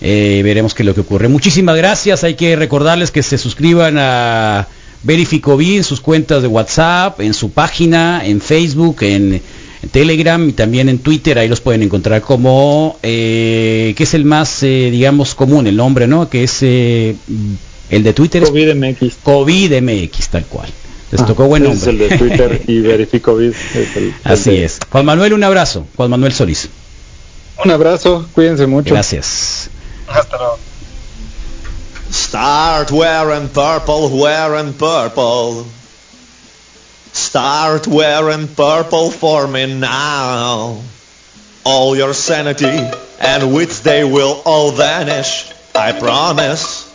Eh, 0.00 0.40
veremos 0.44 0.74
qué 0.74 0.82
es 0.82 0.86
lo 0.86 0.94
que 0.94 1.00
ocurre. 1.00 1.28
Muchísimas 1.28 1.76
gracias. 1.76 2.22
Hay 2.24 2.34
que 2.34 2.54
recordarles 2.56 3.10
que 3.10 3.22
se 3.22 3.36
suscriban 3.38 3.96
a 3.98 4.68
Verificovi 5.02 5.76
en 5.76 5.84
sus 5.84 6.00
cuentas 6.00 6.42
de 6.42 6.48
WhatsApp, 6.48 7.20
en 7.20 7.34
su 7.34 7.50
página, 7.50 8.22
en 8.24 8.40
Facebook, 8.40 8.98
en, 9.02 9.34
en 9.82 9.88
Telegram 9.90 10.48
y 10.48 10.52
también 10.52 10.88
en 10.88 10.98
Twitter. 10.98 11.38
Ahí 11.38 11.48
los 11.48 11.60
pueden 11.60 11.82
encontrar 11.82 12.20
como, 12.22 12.98
eh, 13.02 13.92
que 13.96 14.04
es 14.04 14.14
el 14.14 14.24
más, 14.24 14.62
eh, 14.62 14.88
digamos, 14.92 15.34
común, 15.34 15.66
el 15.66 15.76
nombre, 15.76 16.06
¿no? 16.06 16.28
Que 16.28 16.44
es 16.44 16.58
eh, 16.62 17.16
el 17.90 18.02
de 18.04 18.12
Twitter. 18.12 18.42
es 18.44 18.50
COVID 18.50 18.74
MX. 18.74 19.14
COVID 19.22 19.80
MX, 19.82 20.28
tal 20.28 20.44
cual. 20.44 20.68
Les 21.10 21.20
Ah, 21.22 21.26
tocó 21.26 21.46
buen 21.46 21.62
nombre. 21.64 21.80
Es 21.80 21.86
el 21.86 21.98
de 21.98 22.18
Twitter 22.18 22.62
y 22.68 22.78
Verificovid. 22.82 23.48
es 23.74 23.96
el- 23.96 24.04
el 24.04 24.14
Así 24.24 24.50
de- 24.50 24.64
es. 24.64 24.78
Juan 24.90 25.06
Manuel, 25.06 25.32
un 25.32 25.42
abrazo. 25.42 25.86
Juan 25.96 26.10
Manuel 26.10 26.32
Solís. 26.32 26.68
Un 27.64 27.70
abrazo, 27.72 28.28
cuídense 28.34 28.66
mucho. 28.68 28.94
Gracias. 28.94 29.70
Start 32.10 32.90
wearing 32.90 33.48
purple, 33.48 34.18
wearing 34.18 34.72
purple. 34.72 35.66
Start 37.12 37.86
wearing 37.86 38.48
purple 38.48 39.10
for 39.10 39.46
me 39.46 39.78
now. 39.78 40.80
All 41.64 41.96
your 41.96 42.14
sanity 42.14 42.80
and 43.20 43.52
wits, 43.54 43.80
they 43.80 44.04
will 44.04 44.40
all 44.44 44.70
vanish. 44.70 45.52
I 45.74 45.92
promise. 45.92 46.86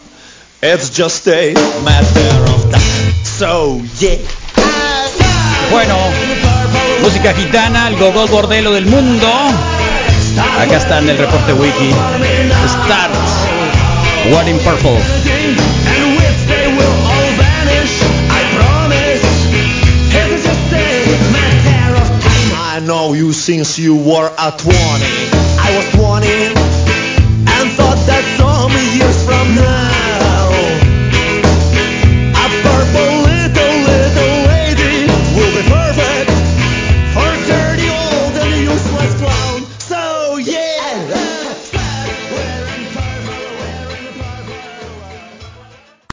It's 0.61 0.89
just 0.89 1.27
a 1.27 1.53
matter 1.53 2.53
of 2.53 2.71
time. 2.71 3.13
So, 3.25 3.81
yeah. 3.99 4.17
Bueno, 5.69 5.97
música 7.01 7.33
gitana, 7.33 7.87
el 7.89 7.97
gogol 7.97 8.27
bordelo 8.29 8.71
del 8.71 8.85
mundo. 8.85 9.72
Acá 10.39 10.77
está 10.77 10.99
en 10.99 11.09
el 11.09 11.17
reporte 11.17 11.53
wiki. 11.53 11.91
Start. 12.67 13.13
What 14.31 14.47
in 14.47 14.57
Purple. 14.59 14.97
I 22.55 22.79
know 22.85 23.13
you 23.13 23.33
since 23.33 23.77
you 23.77 23.95
were 23.95 24.31
a 24.37 24.51
20. 24.51 25.22